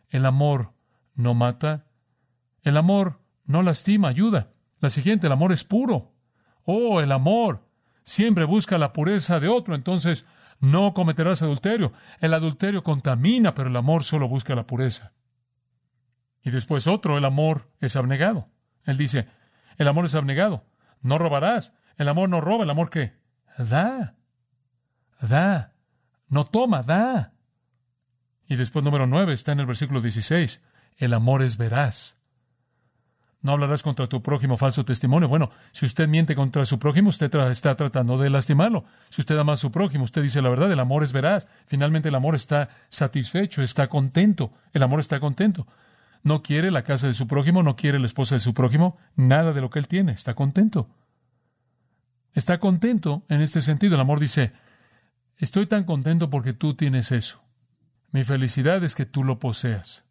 El 0.09 0.27
amor 0.27 0.73
no 1.15 1.35
mata. 1.35 1.87
El 2.63 2.77
amor 2.77 3.21
no 3.45 3.63
lastima, 3.63 4.09
ayuda. 4.09 4.51
La 4.81 4.91
siguiente, 4.91 5.27
el 5.27 5.33
amor 5.33 5.53
es 5.53 5.65
puro. 5.65 6.15
Oh, 6.65 7.01
el 7.01 7.13
amor 7.13 7.67
siempre 8.05 8.45
busca 8.45 8.79
la 8.79 8.93
pureza 8.93 9.41
de 9.41 9.49
otro, 9.49 9.75
entonces 9.75 10.27
no 10.61 10.95
cometerás 10.95 11.43
adulterio. 11.43 11.93
El 12.21 12.35
adulterio 12.35 12.83
contamina, 12.83 13.55
pero 13.55 13.69
el 13.69 13.77
amor 13.77 14.05
solo 14.05 14.29
busca 14.29 14.55
la 14.55 14.67
pureza. 14.67 15.13
Y 16.43 16.51
después 16.51 16.87
otro, 16.87 17.19
el 17.19 17.25
amor 17.25 17.71
es 17.81 17.97
abnegado. 17.97 18.49
Él 18.85 18.97
dice, 18.97 19.29
el 19.77 19.89
amor 19.89 20.07
es 20.07 20.15
abnegado. 20.15 20.65
No 21.03 21.19
robarás. 21.19 21.73
El 21.97 22.09
amor 22.09 22.29
no 22.29 22.41
roba. 22.41 22.65
El 22.65 22.71
amor 22.71 22.91
que 22.91 23.18
da. 23.65 24.15
Da. 25.21 25.73
No 26.29 26.45
toma, 26.45 26.83
da. 26.83 27.33
Y 28.47 28.57
después 28.57 28.85
número 28.85 29.07
nueve 29.07 29.33
está 29.33 29.53
en 29.53 29.61
el 29.61 29.67
versículo 29.67 30.01
16. 30.01 30.63
El 30.97 31.15
amor 31.15 31.43
es 31.43 31.57
veraz. 31.57 32.17
No 33.41 33.53
hablarás 33.53 33.85
contra 33.85 34.09
tu 34.09 34.21
prójimo 34.21 34.57
falso 34.57 34.85
testimonio. 34.85 35.29
Bueno, 35.29 35.51
si 35.71 35.87
usted 35.87 36.09
miente 36.09 36.35
contra 36.35 36.65
su 36.65 36.79
prójimo, 36.79 37.11
usted 37.11 37.33
está 37.51 37.77
tratando 37.77 38.19
de 38.19 38.31
lastimarlo. 38.31 38.85
Si 39.11 39.21
usted 39.21 39.39
ama 39.39 39.53
a 39.53 39.57
su 39.57 39.71
prójimo, 39.71 40.05
usted 40.05 40.23
dice 40.23 40.43
la 40.43 40.49
verdad, 40.49 40.73
el 40.73 40.81
amor 40.81 41.05
es 41.05 41.13
veraz. 41.13 41.47
Finalmente 41.67 42.09
el 42.09 42.17
amor 42.17 42.35
está 42.35 42.69
satisfecho, 42.89 43.63
está 43.63 43.89
contento. 43.89 44.53
El 44.73 44.83
amor 44.83 44.99
está 44.99 45.21
contento. 45.21 45.69
No 46.25 46.43
quiere 46.43 46.73
la 46.73 46.83
casa 46.83 47.07
de 47.07 47.15
su 47.15 47.29
prójimo, 47.29 47.63
no 47.63 47.77
quiere 47.77 48.01
la 48.01 48.07
esposa 48.07 48.35
de 48.35 48.41
su 48.41 48.55
prójimo, 48.55 48.99
nada 49.15 49.53
de 49.53 49.61
lo 49.61 49.71
que 49.71 49.79
él 49.79 49.87
tiene, 49.87 50.13
está 50.13 50.35
contento. 50.35 50.89
Está 52.39 52.61
contento 52.61 53.25
en 53.29 53.41
este 53.41 53.61
sentido. 53.61 53.97
El 53.97 54.01
amor 54.01 54.21
dice, 54.21 54.53
estoy 55.39 55.67
tan 55.67 55.83
contento 55.83 56.31
porque 56.31 56.53
tú 56.53 56.75
tienes 56.75 57.11
eso. 57.11 57.43
Mi 58.13 58.23
felicidad 58.23 58.85
es 58.85 58.95
que 58.95 59.07
tú 59.07 59.25
lo 59.25 59.41
poseas. 59.41 60.05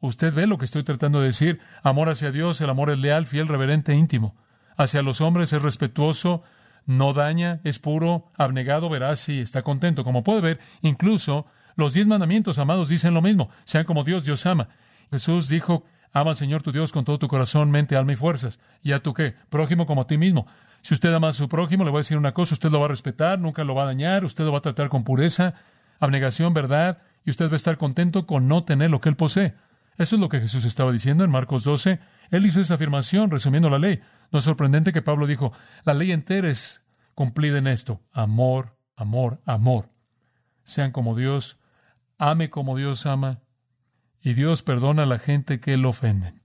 Usted 0.00 0.32
ve 0.32 0.46
lo 0.46 0.56
que 0.56 0.64
estoy 0.64 0.82
tratando 0.82 1.20
de 1.20 1.26
decir. 1.26 1.60
Amor 1.82 2.08
hacia 2.08 2.30
Dios, 2.30 2.58
el 2.62 2.70
amor 2.70 2.88
es 2.88 3.00
leal, 3.00 3.26
fiel, 3.26 3.48
reverente, 3.48 3.94
íntimo. 3.94 4.34
Hacia 4.78 5.02
los 5.02 5.20
hombres 5.20 5.52
es 5.52 5.60
respetuoso, 5.60 6.42
no 6.86 7.12
daña, 7.12 7.60
es 7.64 7.78
puro, 7.80 8.32
abnegado, 8.38 8.88
veraz 8.88 9.28
y 9.28 9.40
está 9.40 9.60
contento. 9.60 10.04
Como 10.04 10.24
puede 10.24 10.40
ver, 10.40 10.58
incluso 10.80 11.44
los 11.76 11.92
diez 11.92 12.06
mandamientos, 12.06 12.58
amados, 12.58 12.88
dicen 12.88 13.12
lo 13.12 13.20
mismo. 13.20 13.50
Sean 13.64 13.84
como 13.84 14.04
Dios, 14.04 14.24
Dios 14.24 14.46
ama. 14.46 14.70
Jesús 15.10 15.50
dijo, 15.50 15.84
ama 16.14 16.30
al 16.30 16.36
Señor 16.36 16.62
tu 16.62 16.72
Dios 16.72 16.92
con 16.92 17.04
todo 17.04 17.18
tu 17.18 17.28
corazón, 17.28 17.70
mente, 17.70 17.94
alma 17.94 18.14
y 18.14 18.16
fuerzas. 18.16 18.58
¿Y 18.82 18.92
a 18.92 19.02
tu 19.02 19.12
qué? 19.12 19.34
Prójimo 19.50 19.84
como 19.84 20.00
a 20.00 20.06
ti 20.06 20.16
mismo. 20.16 20.46
Si 20.82 20.94
usted 20.94 21.12
ama 21.12 21.28
a 21.28 21.32
su 21.32 21.48
prójimo, 21.48 21.84
le 21.84 21.90
voy 21.90 21.98
a 21.98 22.00
decir 22.00 22.16
una 22.16 22.32
cosa, 22.32 22.54
usted 22.54 22.70
lo 22.70 22.80
va 22.80 22.86
a 22.86 22.88
respetar, 22.88 23.38
nunca 23.38 23.64
lo 23.64 23.74
va 23.74 23.82
a 23.82 23.86
dañar, 23.86 24.24
usted 24.24 24.44
lo 24.44 24.52
va 24.52 24.58
a 24.58 24.62
tratar 24.62 24.88
con 24.88 25.04
pureza, 25.04 25.54
abnegación, 25.98 26.54
verdad, 26.54 27.02
y 27.24 27.30
usted 27.30 27.48
va 27.48 27.52
a 27.52 27.56
estar 27.56 27.76
contento 27.76 28.26
con 28.26 28.48
no 28.48 28.64
tener 28.64 28.90
lo 28.90 29.00
que 29.00 29.10
él 29.10 29.16
posee. 29.16 29.54
Eso 29.98 30.16
es 30.16 30.20
lo 30.20 30.30
que 30.30 30.40
Jesús 30.40 30.64
estaba 30.64 30.92
diciendo 30.92 31.24
en 31.24 31.30
Marcos 31.30 31.62
12. 31.64 32.00
Él 32.30 32.46
hizo 32.46 32.60
esa 32.60 32.74
afirmación 32.74 33.30
resumiendo 33.30 33.68
la 33.68 33.78
ley. 33.78 34.00
No 34.32 34.38
es 34.38 34.44
sorprendente 34.44 34.92
que 34.92 35.02
Pablo 35.02 35.26
dijo, 35.26 35.52
la 35.84 35.92
ley 35.92 36.12
entera 36.12 36.48
es 36.48 36.82
cumplida 37.14 37.58
en 37.58 37.66
esto. 37.66 38.00
Amor, 38.12 38.78
amor, 38.96 39.42
amor. 39.44 39.90
Sean 40.64 40.92
como 40.92 41.14
Dios, 41.14 41.58
ame 42.16 42.48
como 42.48 42.76
Dios 42.78 43.04
ama, 43.04 43.40
y 44.22 44.34
Dios 44.34 44.62
perdona 44.62 45.02
a 45.02 45.06
la 45.06 45.18
gente 45.18 45.60
que 45.60 45.76
lo 45.76 45.90
ofenden. 45.90 46.42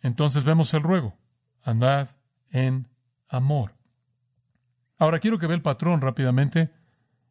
Entonces 0.00 0.44
vemos 0.44 0.72
el 0.74 0.82
ruego. 0.82 1.18
Andad 1.62 2.16
en 2.54 2.88
amor. 3.28 3.74
Ahora 4.96 5.18
quiero 5.18 5.38
que 5.38 5.48
vea 5.48 5.56
el 5.56 5.62
patrón 5.62 6.00
rápidamente 6.00 6.70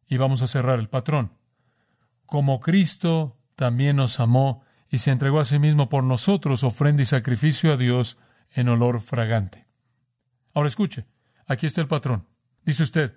y 0.06 0.18
vamos 0.18 0.42
a 0.42 0.46
cerrar 0.46 0.78
el 0.78 0.88
patrón. 0.88 1.32
como 2.26 2.58
Cristo 2.60 3.36
también 3.54 3.96
nos 3.96 4.18
amó 4.18 4.64
y 4.88 4.98
se 4.98 5.10
entregó 5.10 5.40
a 5.40 5.44
sí 5.44 5.58
mismo 5.58 5.88
por 5.88 6.02
nosotros, 6.02 6.64
ofrenda 6.64 7.02
y 7.02 7.06
sacrificio 7.06 7.72
a 7.72 7.76
Dios 7.76 8.18
en 8.50 8.68
olor 8.68 9.00
fragante. 9.00 9.66
Ahora 10.52 10.68
escuche, 10.68 11.06
aquí 11.46 11.66
está 11.66 11.80
el 11.80 11.86
patrón. 11.86 12.26
Dice 12.64 12.82
usted, 12.82 13.14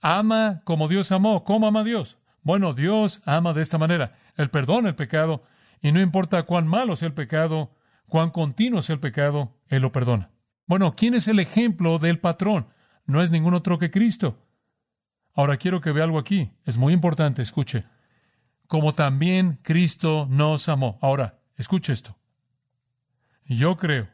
ama 0.00 0.62
como 0.64 0.88
Dios 0.88 1.12
amó. 1.12 1.44
¿Cómo 1.44 1.66
ama 1.66 1.84
Dios? 1.84 2.18
Bueno, 2.42 2.74
Dios 2.74 3.22
ama 3.24 3.52
de 3.52 3.62
esta 3.62 3.78
manera. 3.78 4.18
Él 4.36 4.50
perdona 4.50 4.88
el 4.88 4.94
pecado 4.94 5.44
y 5.80 5.92
no 5.92 6.00
importa 6.00 6.42
cuán 6.42 6.66
malo 6.66 6.96
sea 6.96 7.08
el 7.08 7.14
pecado, 7.14 7.74
cuán 8.06 8.30
continuo 8.30 8.82
sea 8.82 8.94
el 8.94 9.00
pecado, 9.00 9.56
Él 9.68 9.82
lo 9.82 9.92
perdona. 9.92 10.33
Bueno, 10.66 10.94
¿quién 10.96 11.14
es 11.14 11.28
el 11.28 11.38
ejemplo 11.38 11.98
del 11.98 12.18
patrón? 12.18 12.68
No 13.06 13.20
es 13.22 13.30
ningún 13.30 13.54
otro 13.54 13.78
que 13.78 13.90
Cristo. 13.90 14.38
Ahora 15.34 15.56
quiero 15.56 15.80
que 15.80 15.92
vea 15.92 16.04
algo 16.04 16.18
aquí. 16.18 16.52
Es 16.64 16.78
muy 16.78 16.92
importante, 16.92 17.42
escuche. 17.42 17.84
Como 18.66 18.94
también 18.94 19.58
Cristo 19.62 20.26
nos 20.30 20.68
amó. 20.68 20.98
Ahora, 21.02 21.40
escuche 21.56 21.92
esto. 21.92 22.16
Yo 23.46 23.76
creo, 23.76 24.08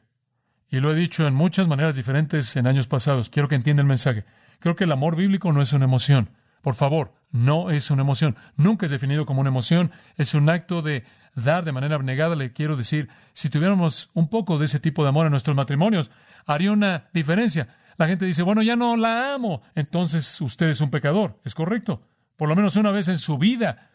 y 0.68 0.80
lo 0.80 0.92
he 0.92 0.94
dicho 0.96 1.26
en 1.26 1.34
muchas 1.34 1.68
maneras 1.68 1.96
diferentes 1.96 2.56
en 2.56 2.66
años 2.66 2.86
pasados, 2.86 3.30
quiero 3.30 3.48
que 3.48 3.54
entienda 3.54 3.80
el 3.80 3.88
mensaje. 3.88 4.24
Creo 4.60 4.76
que 4.76 4.84
el 4.84 4.92
amor 4.92 5.16
bíblico 5.16 5.52
no 5.52 5.62
es 5.62 5.72
una 5.72 5.84
emoción. 5.84 6.30
Por 6.62 6.74
favor, 6.74 7.14
no 7.30 7.70
es 7.70 7.90
una 7.90 8.02
emoción. 8.02 8.36
Nunca 8.56 8.86
es 8.86 8.92
definido 8.92 9.24
como 9.24 9.40
una 9.40 9.50
emoción. 9.50 9.90
Es 10.16 10.34
un 10.34 10.48
acto 10.48 10.82
de 10.82 11.04
dar 11.34 11.64
de 11.64 11.72
manera 11.72 11.94
abnegada. 11.94 12.36
Le 12.36 12.52
quiero 12.52 12.76
decir, 12.76 13.08
si 13.32 13.50
tuviéramos 13.50 14.10
un 14.14 14.28
poco 14.28 14.58
de 14.58 14.66
ese 14.66 14.78
tipo 14.78 15.02
de 15.02 15.08
amor 15.08 15.26
en 15.26 15.32
nuestros 15.32 15.56
matrimonios, 15.56 16.10
haría 16.54 16.72
una 16.72 17.08
diferencia. 17.12 17.68
La 17.96 18.08
gente 18.08 18.24
dice, 18.24 18.42
bueno, 18.42 18.62
ya 18.62 18.76
no 18.76 18.96
la 18.96 19.34
amo. 19.34 19.62
Entonces 19.74 20.40
usted 20.40 20.68
es 20.68 20.80
un 20.80 20.90
pecador. 20.90 21.38
Es 21.44 21.54
correcto. 21.54 22.02
Por 22.36 22.48
lo 22.48 22.56
menos 22.56 22.76
una 22.76 22.90
vez 22.90 23.08
en 23.08 23.18
su 23.18 23.38
vida. 23.38 23.90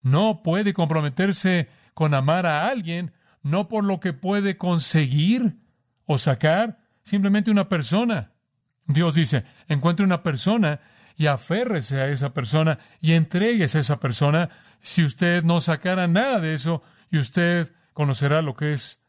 No 0.00 0.42
puede 0.42 0.72
comprometerse 0.72 1.68
con 1.94 2.14
amar 2.14 2.46
a 2.46 2.68
alguien, 2.68 3.12
no 3.42 3.68
por 3.68 3.84
lo 3.84 3.98
que 3.98 4.12
puede 4.12 4.56
conseguir 4.56 5.58
o 6.06 6.18
sacar, 6.18 6.78
simplemente 7.02 7.50
una 7.50 7.68
persona. 7.68 8.32
Dios 8.86 9.16
dice, 9.16 9.44
encuentre 9.66 10.06
una 10.06 10.22
persona 10.22 10.80
y 11.16 11.26
aférrese 11.26 12.00
a 12.00 12.08
esa 12.08 12.32
persona 12.32 12.78
y 13.00 13.12
entreguese 13.14 13.78
a 13.78 13.80
esa 13.80 13.98
persona. 13.98 14.48
Si 14.80 15.04
usted 15.04 15.42
no 15.42 15.60
sacara 15.60 16.06
nada 16.06 16.38
de 16.38 16.54
eso, 16.54 16.82
y 17.10 17.18
usted 17.18 17.74
conocerá 17.92 18.40
lo 18.40 18.54
que 18.54 18.72
es 18.72 19.02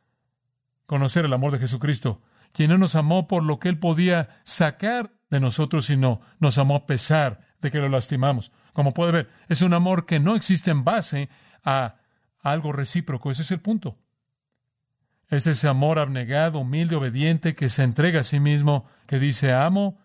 conocer 0.88 1.26
el 1.26 1.34
amor 1.34 1.52
de 1.52 1.60
Jesucristo 1.60 2.24
quien 2.52 2.70
no 2.72 2.78
nos 2.78 2.96
amó 2.96 3.28
por 3.28 3.44
lo 3.44 3.60
que 3.60 3.70
Él 3.70 3.80
podía 3.80 4.42
sacar 4.44 5.14
de 5.30 5.40
nosotros, 5.40 5.86
sino 5.86 6.22
nos 6.40 6.58
amó 6.58 6.76
a 6.76 6.86
pesar 6.86 7.42
de 7.62 7.72
que 7.72 7.80
lo 7.80 7.90
lastimamos. 7.90 8.52
Como 8.74 8.94
puede 8.94 9.12
ver, 9.12 9.30
es 9.48 9.62
un 9.62 9.74
amor 9.74 10.06
que 10.06 10.20
no 10.20 10.36
existe 10.36 10.72
en 10.72 10.84
base 10.84 11.30
a 11.64 11.96
algo 12.42 12.72
recíproco. 12.72 13.32
Ese 13.32 13.42
es 13.42 13.52
el 13.52 13.60
punto. 13.60 13.98
Es 15.28 15.46
ese 15.46 15.68
amor 15.68 16.00
abnegado, 16.00 16.60
humilde, 16.60 16.96
obediente, 16.96 17.54
que 17.54 17.70
se 17.70 17.84
entrega 17.84 18.22
a 18.22 18.24
sí 18.24 18.40
mismo, 18.40 18.88
que 19.06 19.20
dice, 19.20 19.54
amo, 19.54 20.00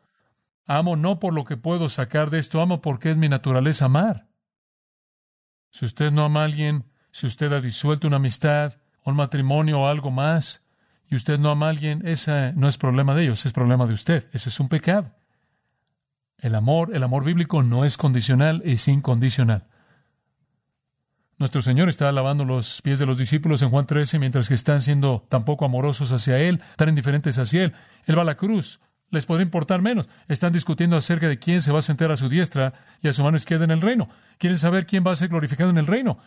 amo 0.67 0.97
no 0.97 1.19
por 1.19 1.33
lo 1.33 1.45
que 1.45 1.57
puedo 1.57 1.89
sacar 1.89 2.31
de 2.31 2.39
esto, 2.39 2.61
amo 2.61 2.83
porque 2.83 3.11
es 3.11 3.17
mi 3.17 3.29
naturaleza 3.29 3.87
amar. 3.87 4.29
Si 5.71 5.87
usted 5.87 6.13
no 6.13 6.25
ama 6.25 6.43
a 6.43 6.45
alguien, 6.45 6.91
si 7.11 7.27
usted 7.27 7.53
ha 7.53 7.61
disuelto 7.61 8.07
una 8.07 8.17
amistad, 8.17 8.75
un 9.05 9.17
matrimonio 9.17 9.81
o 9.81 9.87
algo 9.87 10.11
más, 10.11 10.64
y 11.15 11.17
usted 11.17 11.39
no 11.39 11.49
ama 11.49 11.67
a 11.67 11.71
alguien, 11.71 12.03
ese 12.05 12.53
no 12.57 12.67
es 12.67 12.77
problema 12.77 13.15
de 13.15 13.23
ellos, 13.23 13.47
es 13.47 13.53
problema 13.53 13.87
de 13.87 13.93
usted. 13.93 14.29
Eso 14.33 14.49
es 14.49 14.59
un 14.59 14.69
pecado. 14.69 15.13
El 16.39 16.57
amor, 16.57 16.91
el 16.93 17.05
amor 17.05 17.23
bíblico 17.23 17.63
no 17.63 17.85
es 17.85 17.97
condicional, 17.97 18.63
es 18.65 18.89
incondicional. 18.89 19.69
Nuestro 21.39 21.63
Señor 21.63 21.89
está 21.89 22.11
lavando 22.11 22.45
los 22.45 22.83
pies 22.83 22.99
de 22.99 23.07
los 23.07 23.17
discípulos 23.17 23.63
en 23.63 23.71
Juan 23.71 23.87
13 23.87 24.19
mientras 24.19 24.49
que 24.49 24.55
están 24.55 24.83
siendo 24.83 25.25
tan 25.29 25.45
poco 25.45 25.65
amorosos 25.65 26.11
hacia 26.11 26.41
Él, 26.41 26.61
tan 26.77 26.89
indiferentes 26.89 27.39
hacia 27.39 27.63
Él. 27.63 27.75
Él 28.07 28.19
va 28.19 28.23
a 28.23 28.25
la 28.25 28.37
cruz. 28.37 28.81
Les 29.11 29.25
podría 29.25 29.45
importar 29.45 29.83
menos. 29.83 30.09
Están 30.27 30.53
discutiendo 30.53 30.97
acerca 30.97 31.29
de 31.29 31.39
quién 31.39 31.63
se 31.63 31.71
va 31.71 31.79
a 31.79 31.83
sentar 31.83 32.11
a 32.11 32.17
su 32.17 32.29
diestra 32.29 32.73
y 33.03 33.07
a 33.07 33.13
su 33.13 33.23
mano 33.23 33.37
izquierda 33.37 33.67
en 33.67 33.71
el 33.71 33.81
reino. 33.81 34.09
Quieren 34.39 34.59
saber 34.59 34.85
quién 34.85 35.05
va 35.07 35.13
a 35.13 35.17
ser 35.17 35.29
glorificado 35.29 35.71
en 35.71 35.79
el 35.79 35.87
reino. 35.87 36.19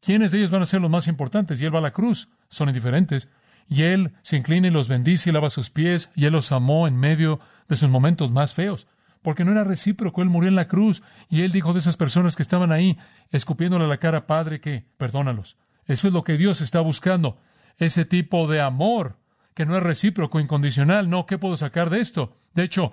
¿Quiénes 0.00 0.30
de 0.30 0.38
ellos 0.38 0.52
van 0.52 0.62
a 0.62 0.66
ser 0.66 0.80
los 0.80 0.88
más 0.88 1.08
importantes? 1.08 1.60
Y 1.60 1.64
Él 1.64 1.74
va 1.74 1.80
a 1.80 1.82
la 1.82 1.90
cruz. 1.90 2.28
Son 2.48 2.68
indiferentes. 2.68 3.28
Y 3.70 3.84
Él 3.84 4.12
se 4.22 4.36
inclina 4.36 4.66
y 4.66 4.70
los 4.70 4.88
bendice 4.88 5.30
y 5.30 5.32
lava 5.32 5.48
sus 5.48 5.70
pies, 5.70 6.10
y 6.16 6.26
Él 6.26 6.32
los 6.32 6.50
amó 6.50 6.88
en 6.88 6.96
medio 6.96 7.38
de 7.68 7.76
sus 7.76 7.88
momentos 7.88 8.32
más 8.32 8.52
feos, 8.52 8.88
porque 9.22 9.44
no 9.44 9.52
era 9.52 9.62
recíproco, 9.62 10.22
Él 10.22 10.28
murió 10.28 10.48
en 10.48 10.56
la 10.56 10.66
cruz, 10.66 11.04
y 11.28 11.42
Él 11.42 11.52
dijo 11.52 11.72
de 11.72 11.78
esas 11.78 11.96
personas 11.96 12.34
que 12.34 12.42
estaban 12.42 12.72
ahí, 12.72 12.98
escupiéndole 13.30 13.86
la 13.86 13.98
cara, 13.98 14.26
Padre, 14.26 14.60
que 14.60 14.86
perdónalos. 14.96 15.56
Eso 15.86 16.08
es 16.08 16.12
lo 16.12 16.24
que 16.24 16.36
Dios 16.36 16.60
está 16.60 16.80
buscando, 16.80 17.38
ese 17.78 18.04
tipo 18.04 18.48
de 18.48 18.60
amor 18.60 19.20
que 19.54 19.66
no 19.66 19.76
es 19.76 19.82
recíproco, 19.84 20.40
incondicional. 20.40 21.08
No, 21.08 21.26
¿qué 21.26 21.38
puedo 21.38 21.56
sacar 21.56 21.90
de 21.90 22.00
esto? 22.00 22.36
De 22.54 22.64
hecho, 22.64 22.90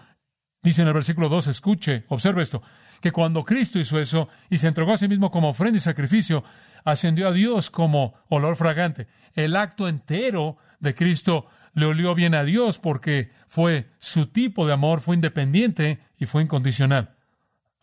dice 0.61 0.83
en 0.83 0.89
el 0.89 0.93
versículo 0.93 1.27
2, 1.27 1.47
escuche, 1.47 2.05
observe 2.07 2.43
esto, 2.43 2.61
que 3.01 3.11
cuando 3.11 3.45
Cristo 3.45 3.79
hizo 3.79 3.99
eso 3.99 4.29
y 4.47 4.59
se 4.59 4.67
entregó 4.67 4.93
a 4.93 4.97
sí 4.99 5.07
mismo 5.07 5.31
como 5.31 5.49
ofrenda 5.49 5.77
y 5.77 5.79
sacrificio, 5.79 6.43
ascendió 6.83 7.27
a 7.27 7.31
Dios 7.31 7.71
como 7.71 8.13
olor 8.29 8.55
fragante. 8.55 9.07
El 9.33 9.55
acto 9.55 9.87
entero 9.87 10.57
de 10.79 10.95
Cristo 10.95 11.47
le 11.73 11.85
olió 11.85 12.15
bien 12.15 12.33
a 12.33 12.43
Dios 12.43 12.79
porque 12.79 13.31
fue 13.47 13.89
su 13.99 14.27
tipo 14.27 14.65
de 14.65 14.73
amor, 14.73 14.99
fue 14.99 15.15
independiente 15.15 15.99
y 16.17 16.25
fue 16.25 16.41
incondicional. 16.41 17.15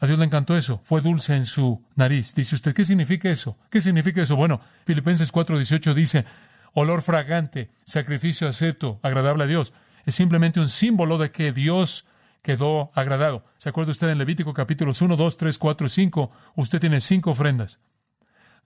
A 0.01 0.07
Dios 0.07 0.19
le 0.19 0.25
encantó 0.25 0.57
eso, 0.57 0.81
fue 0.83 1.01
dulce 1.01 1.37
en 1.37 1.47
su 1.47 1.85
nariz. 1.95 2.35
Dice 2.35 2.57
usted, 2.57 2.75
¿qué 2.75 2.85
significa 2.85 3.31
eso? 3.31 3.57
¿Qué 3.71 3.81
significa 3.81 4.21
eso? 4.21 4.37
Bueno, 4.37 4.61
Filipenses 4.85 5.33
4:18 5.33 5.95
dice, 5.95 6.25
olor 6.73 7.03
fragante, 7.03 7.71
sacrificio 7.85 8.49
acepto, 8.49 8.99
agradable 9.03 9.45
a 9.45 9.47
Dios. 9.47 9.73
Es 10.05 10.15
simplemente 10.15 10.61
un 10.61 10.69
símbolo 10.69 11.17
de 11.17 11.31
que 11.31 11.53
Dios 11.53 12.05
quedó 12.43 12.91
agradado. 12.95 13.45
¿Se 13.57 13.71
acuerda 13.71 13.93
usted 13.93 14.11
en 14.11 14.19
Levítico 14.19 14.53
capítulos 14.53 15.01
1, 15.01 15.17
2, 15.17 15.37
3, 15.37 15.59
4 15.59 15.87
y 15.87 15.91
5? 15.91 16.31
Usted 16.57 16.81
tiene 16.81 17.01
cinco 17.01 17.31
ofrendas. 17.31 17.79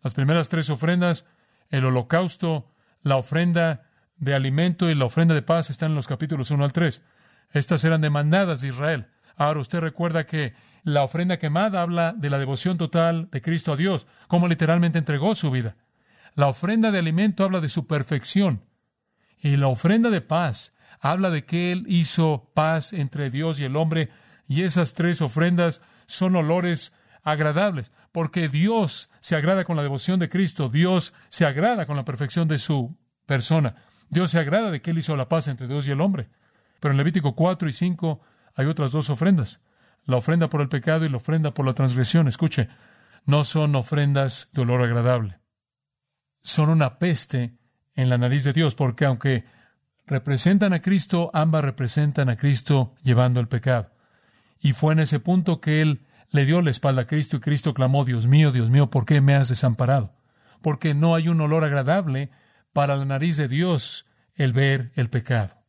Las 0.03 0.15
primeras 0.15 0.49
tres 0.49 0.71
ofrendas, 0.71 1.27
el 1.71 1.85
holocausto, 1.85 2.73
la 3.03 3.17
ofrenda 3.17 3.88
de 4.19 4.35
alimento 4.35 4.91
y 4.91 4.95
la 4.95 5.05
ofrenda 5.05 5.35
de 5.35 5.43
paz 5.43 5.71
están 5.71 5.91
en 5.91 5.97
los 5.97 6.07
capítulos 6.07 6.51
1 6.51 6.65
al 6.65 6.73
3. 6.73 7.03
Estas 7.53 7.85
eran 7.85 8.01
demandadas 8.01 8.61
de 8.61 8.69
Israel. 8.69 9.07
Ahora 9.37 9.61
usted 9.61 9.81
recuerda 9.81 10.27
que 10.27 10.55
la 10.83 11.03
ofrenda 11.03 11.39
quemada 11.39 11.83
habla 11.83 12.15
de 12.17 12.31
la 12.31 12.39
devoción 12.39 12.79
total 12.79 13.29
de 13.31 13.41
Cristo 13.41 13.73
a 13.73 13.77
Dios, 13.77 14.07
cómo 14.27 14.49
literalmente 14.49 14.99
entregó 14.99 15.35
su 15.35 15.51
vida. 15.51 15.77
La 16.35 16.49
ofrenda 16.49 16.91
de 16.91 16.99
alimento 16.99 17.45
habla 17.45 17.61
de 17.61 17.69
su 17.69 17.87
perfección. 17.87 18.65
Y 19.41 19.57
la 19.57 19.69
ofrenda 19.69 20.11
de 20.11 20.21
paz 20.21 20.75
habla 21.01 21.31
de 21.31 21.45
que 21.45 21.73
Él 21.73 21.85
hizo 21.89 22.51
paz 22.55 22.93
entre 22.93 23.31
Dios 23.31 23.61
y 23.61 23.65
el 23.65 23.77
hombre. 23.77 24.11
Y 24.49 24.63
esas 24.63 24.95
tres 24.95 25.23
ofrendas 25.23 25.83
son 26.07 26.37
olores 26.37 26.93
agradables, 27.23 27.93
porque 28.13 28.49
Dios 28.49 29.11
se 29.21 29.37
agrada 29.37 29.65
con 29.65 29.77
la 29.77 29.83
devoción 29.83 30.19
de 30.19 30.29
Cristo, 30.29 30.69
Dios 30.69 31.13
se 31.29 31.45
agrada 31.45 31.87
con 31.87 31.97
la 31.97 32.05
perfección 32.05 32.49
de 32.49 32.59
su 32.59 32.97
persona. 33.27 33.77
Dios 34.11 34.31
se 34.31 34.39
agrada 34.39 34.71
de 34.71 34.81
que 34.81 34.91
Él 34.91 34.99
hizo 34.99 35.17
la 35.17 35.29
paz 35.29 35.49
entre 35.49 35.67
Dios 35.67 35.87
y 35.87 35.91
el 35.91 36.01
hombre. 36.01 36.29
Pero 36.81 36.93
en 36.93 36.99
Levítico 36.99 37.35
4 37.35 37.69
y 37.69 37.73
5 37.73 38.21
hay 38.55 38.67
otras 38.67 38.93
dos 38.93 39.11
ofrendas. 39.11 39.61
La 40.05 40.17
ofrenda 40.17 40.49
por 40.49 40.61
el 40.61 40.69
pecado 40.69 41.05
y 41.05 41.09
la 41.09 41.17
ofrenda 41.17 41.53
por 41.53 41.67
la 41.67 41.75
transgresión. 41.75 42.29
Escuche, 42.29 42.69
no 43.27 43.45
son 43.45 43.75
ofrendas 43.77 44.49
de 44.53 44.63
olor 44.63 44.83
agradable. 44.83 45.39
Son 46.43 46.71
una 46.71 46.99
peste 46.99 47.59
en 47.95 48.09
la 48.09 48.17
nariz 48.17 48.45
de 48.45 48.53
Dios, 48.53 48.75
porque 48.75 49.05
aunque 49.05 49.45
representan 50.07 50.73
a 50.73 50.81
Cristo, 50.81 51.31
ambas 51.35 51.65
representan 51.65 52.31
a 52.31 52.37
Cristo 52.37 52.95
llevando 53.03 53.41
el 53.41 53.49
pecado. 53.49 53.91
Y 54.61 54.73
fue 54.73 54.95
en 54.95 55.01
ese 55.01 55.21
punto 55.21 55.61
que 55.61 55.83
Él 55.83 56.07
le 56.31 56.47
dio 56.47 56.63
la 56.63 56.71
espalda 56.71 57.03
a 57.03 57.07
Cristo 57.07 57.37
y 57.37 57.41
Cristo 57.41 57.75
clamó, 57.75 58.05
Dios 58.05 58.27
mío, 58.27 58.53
Dios 58.53 58.71
mío, 58.71 58.91
¿por 58.91 59.05
qué 59.05 59.21
me 59.21 59.35
has 59.35 59.49
desamparado? 59.49 60.15
Porque 60.63 60.95
no 60.95 61.15
hay 61.15 61.29
un 61.29 61.41
olor 61.41 61.65
agradable 61.65 62.31
para 62.79 62.95
la 62.95 63.05
nariz 63.05 63.37
de 63.37 63.49
Dios 63.49 64.07
el 64.37 64.53
ver 64.53 64.93
el 64.95 65.11
pecado. 65.11 65.65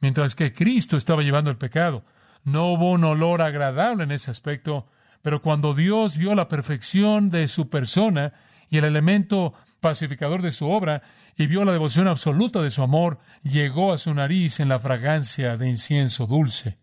Mientras 0.00 0.34
que 0.34 0.52
Cristo 0.52 0.96
estaba 0.96 1.22
llevando 1.22 1.48
el 1.48 1.58
pecado, 1.58 2.04
no 2.42 2.72
hubo 2.72 2.90
un 2.90 3.04
olor 3.04 3.40
agradable 3.40 4.02
en 4.02 4.10
ese 4.10 4.32
aspecto, 4.32 4.88
pero 5.22 5.42
cuando 5.42 5.74
Dios 5.74 6.18
vio 6.18 6.34
la 6.34 6.48
perfección 6.48 7.30
de 7.30 7.46
su 7.46 7.70
persona 7.70 8.32
y 8.68 8.78
el 8.78 8.84
elemento 8.84 9.54
pacificador 9.78 10.42
de 10.42 10.50
su 10.50 10.68
obra, 10.68 11.02
y 11.36 11.46
vio 11.46 11.64
la 11.64 11.70
devoción 11.70 12.08
absoluta 12.08 12.60
de 12.62 12.70
su 12.70 12.82
amor, 12.82 13.20
llegó 13.44 13.92
a 13.92 13.98
su 13.98 14.12
nariz 14.12 14.58
en 14.58 14.70
la 14.70 14.80
fragancia 14.80 15.56
de 15.56 15.68
incienso 15.68 16.26
dulce. 16.26 16.78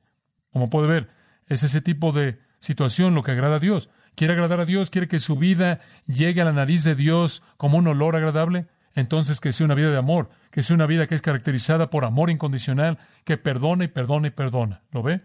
Como 0.49 0.69
puede 0.69 0.87
ver, 0.87 1.09
es 1.45 1.63
ese 1.63 1.81
tipo 1.81 2.13
de 2.13 2.39
situación 2.59 3.15
lo 3.15 3.23
que 3.23 3.31
agrada 3.31 3.57
a 3.57 3.59
Dios. 3.59 3.89
¿Quiere 4.15 4.31
agradar 4.31 4.61
a 4.61 4.65
Dios? 4.65 4.89
¿Quiere 4.89 5.09
que 5.09 5.19
su 5.19 5.35
vida 5.35 5.81
llegue 6.07 6.39
a 6.39 6.45
la 6.45 6.53
nariz 6.53 6.85
de 6.85 6.95
Dios 6.95 7.43
como 7.57 7.77
un 7.77 7.87
olor 7.87 8.15
agradable? 8.15 8.67
Entonces 8.99 9.39
que 9.39 9.51
sea 9.51 9.65
una 9.65 9.75
vida 9.75 9.91
de 9.91 9.97
amor, 9.97 10.29
que 10.51 10.63
sea 10.63 10.75
una 10.75 10.85
vida 10.85 11.07
que 11.07 11.15
es 11.15 11.21
caracterizada 11.21 11.89
por 11.89 12.05
amor 12.05 12.29
incondicional, 12.29 12.99
que 13.23 13.37
perdona 13.37 13.85
y 13.85 13.87
perdona 13.87 14.27
y 14.27 14.31
perdona. 14.31 14.83
¿Lo 14.91 15.03
ve? 15.03 15.21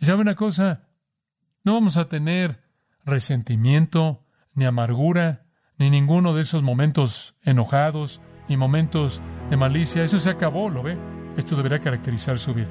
Y 0.00 0.06
sabe 0.06 0.22
una 0.22 0.34
cosa, 0.34 0.88
no 1.64 1.74
vamos 1.74 1.96
a 1.96 2.08
tener 2.08 2.62
resentimiento, 3.04 4.24
ni 4.54 4.64
amargura, 4.64 5.46
ni 5.78 5.90
ninguno 5.90 6.34
de 6.34 6.42
esos 6.42 6.62
momentos 6.62 7.36
enojados 7.42 8.20
y 8.48 8.56
momentos 8.56 9.20
de 9.50 9.56
malicia. 9.56 10.02
Eso 10.02 10.18
se 10.18 10.30
acabó, 10.30 10.68
¿lo 10.68 10.82
ve? 10.82 10.98
Esto 11.36 11.56
deberá 11.56 11.78
caracterizar 11.78 12.38
su 12.38 12.54
vida. 12.54 12.70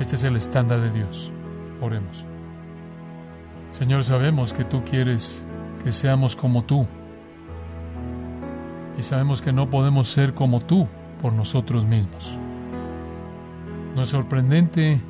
Este 0.00 0.16
es 0.16 0.24
el 0.24 0.36
estándar 0.36 0.80
de 0.80 0.90
Dios. 0.90 1.32
Oremos. 1.80 2.26
Señor, 3.70 4.04
sabemos 4.04 4.52
que 4.52 4.64
tú 4.64 4.82
quieres 4.84 5.44
que 5.84 5.92
seamos 5.92 6.34
como 6.34 6.64
tú. 6.64 6.88
Y 8.98 9.02
sabemos 9.02 9.42
que 9.42 9.52
no 9.52 9.68
podemos 9.68 10.08
ser 10.08 10.34
como 10.34 10.60
tú 10.60 10.88
por 11.20 11.32
nosotros 11.32 11.84
mismos. 11.84 12.38
No 13.94 14.02
es 14.02 14.08
sorprendente 14.10 15.00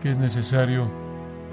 que 0.00 0.10
es 0.10 0.18
necesario 0.18 0.90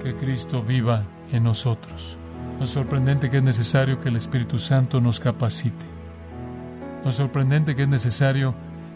que 0.02 0.14
Cristo 0.14 0.62
viva 0.62 1.04
en 1.32 1.44
nosotros. 1.44 2.18
No 2.58 2.64
es 2.64 2.70
sorprendente 2.70 3.30
que 3.30 3.38
es 3.38 3.42
necesario 3.42 4.00
que 4.00 4.08
el 4.08 4.16
Espíritu 4.16 4.58
Santo 4.58 5.00
nos 5.00 5.20
capacite. 5.20 5.86
No 7.04 7.10
es 7.10 7.16
sorprendente 7.16 7.74
que 7.74 7.82
es 7.82 7.88
necesario 7.88 8.54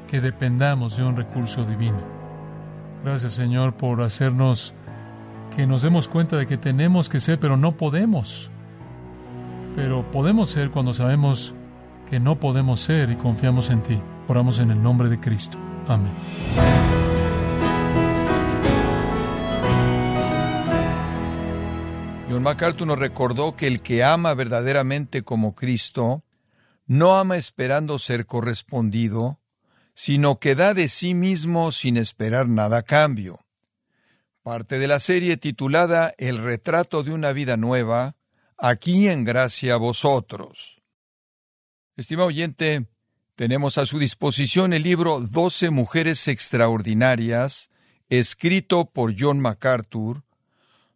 que 0.08 0.20
dependamos 0.20 0.96
de 0.96 1.04
un 1.04 1.16
recurso 1.16 1.64
divino. 1.64 1.98
Gracias 3.04 3.32
Señor 3.32 3.74
por 3.74 4.02
hacernos 4.02 4.74
que 5.54 5.66
nos 5.66 5.82
demos 5.82 6.08
cuenta 6.08 6.36
de 6.36 6.46
que 6.46 6.56
tenemos 6.56 7.08
que 7.08 7.20
ser, 7.20 7.38
pero 7.38 7.56
no 7.56 7.72
podemos. 7.76 8.50
Pero 9.74 10.10
podemos 10.10 10.50
ser 10.50 10.70
cuando 10.70 10.94
sabemos 10.94 11.54
que 12.08 12.20
no 12.20 12.38
podemos 12.38 12.80
ser 12.80 13.10
y 13.10 13.16
confiamos 13.16 13.70
en 13.70 13.82
ti. 13.82 14.00
Oramos 14.28 14.58
en 14.58 14.70
el 14.70 14.82
nombre 14.82 15.08
de 15.08 15.20
Cristo. 15.20 15.58
Amén. 15.88 16.12
John 22.30 22.42
MacArthur 22.42 22.86
nos 22.86 22.98
recordó 22.98 23.54
que 23.54 23.66
el 23.66 23.80
que 23.80 24.02
ama 24.02 24.34
verdaderamente 24.34 25.22
como 25.22 25.54
Cristo 25.54 26.24
no 26.86 27.16
ama 27.16 27.36
esperando 27.36 27.98
ser 27.98 28.26
correspondido, 28.26 29.40
sino 29.94 30.38
que 30.38 30.54
da 30.54 30.74
de 30.74 30.88
sí 30.88 31.14
mismo 31.14 31.70
sin 31.72 31.96
esperar 31.96 32.48
nada 32.48 32.78
a 32.78 32.82
cambio. 32.82 33.44
Parte 34.42 34.78
de 34.78 34.88
la 34.88 35.00
serie 35.00 35.36
titulada 35.36 36.12
El 36.18 36.38
retrato 36.38 37.02
de 37.02 37.12
una 37.12 37.32
vida 37.32 37.56
nueva, 37.56 38.16
aquí 38.58 39.08
en 39.08 39.24
gracia 39.24 39.74
a 39.74 39.78
vosotros. 39.78 40.82
Estimado 41.96 42.26
oyente, 42.26 42.86
tenemos 43.36 43.78
a 43.78 43.86
su 43.86 44.00
disposición 44.00 44.72
el 44.72 44.82
libro 44.82 45.20
Doce 45.20 45.70
Mujeres 45.70 46.26
Extraordinarias, 46.26 47.70
escrito 48.08 48.86
por 48.86 49.14
John 49.16 49.38
MacArthur, 49.38 50.24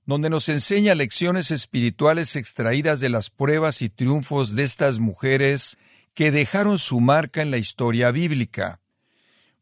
donde 0.07 0.29
nos 0.29 0.49
enseña 0.49 0.97
lecciones 0.97 1.53
espirituales 1.53 2.35
extraídas 2.35 2.99
de 2.99 3.11
las 3.11 3.31
pruebas 3.31 3.81
y 3.81 3.91
triunfos 3.91 4.57
de 4.57 4.65
estas 4.65 4.99
mujeres 4.99 5.79
que 6.15 6.33
dejaron 6.33 6.81
su 6.81 6.99
marca 6.99 7.43
en 7.43 7.53
la 7.53 7.59
historia 7.59 8.11
bíblica. 8.11 8.81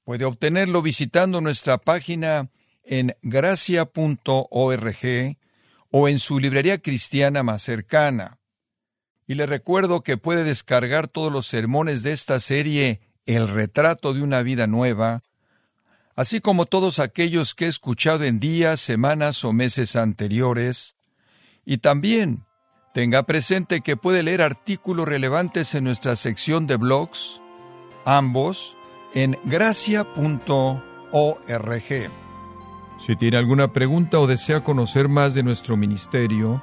Puede 0.04 0.24
obtenerlo 0.24 0.80
visitando 0.80 1.42
nuestra 1.42 1.76
página 1.76 2.48
en 2.82 3.14
gracia.org 3.20 4.96
o 5.90 6.08
en 6.08 6.18
su 6.18 6.40
librería 6.40 6.78
cristiana 6.78 7.42
más 7.42 7.62
cercana. 7.62 8.35
Y 9.26 9.34
le 9.34 9.46
recuerdo 9.46 10.02
que 10.02 10.16
puede 10.16 10.44
descargar 10.44 11.08
todos 11.08 11.32
los 11.32 11.46
sermones 11.46 12.02
de 12.02 12.12
esta 12.12 12.40
serie 12.40 13.00
El 13.26 13.48
retrato 13.48 14.14
de 14.14 14.22
una 14.22 14.42
vida 14.42 14.66
nueva, 14.66 15.22
así 16.14 16.40
como 16.40 16.64
todos 16.64 16.98
aquellos 16.98 17.54
que 17.54 17.66
he 17.66 17.68
escuchado 17.68 18.24
en 18.24 18.38
días, 18.38 18.80
semanas 18.80 19.44
o 19.44 19.52
meses 19.52 19.96
anteriores, 19.96 20.96
y 21.64 21.78
también 21.78 22.44
tenga 22.94 23.24
presente 23.24 23.80
que 23.80 23.96
puede 23.96 24.22
leer 24.22 24.40
artículos 24.42 25.06
relevantes 25.06 25.74
en 25.74 25.84
nuestra 25.84 26.16
sección 26.16 26.66
de 26.66 26.76
blogs, 26.76 27.42
ambos 28.04 28.76
en 29.12 29.38
gracia.org. 29.44 30.02
Si 32.98 33.16
tiene 33.16 33.36
alguna 33.36 33.72
pregunta 33.72 34.18
o 34.18 34.26
desea 34.26 34.62
conocer 34.62 35.08
más 35.08 35.34
de 35.34 35.42
nuestro 35.42 35.76
ministerio, 35.76 36.62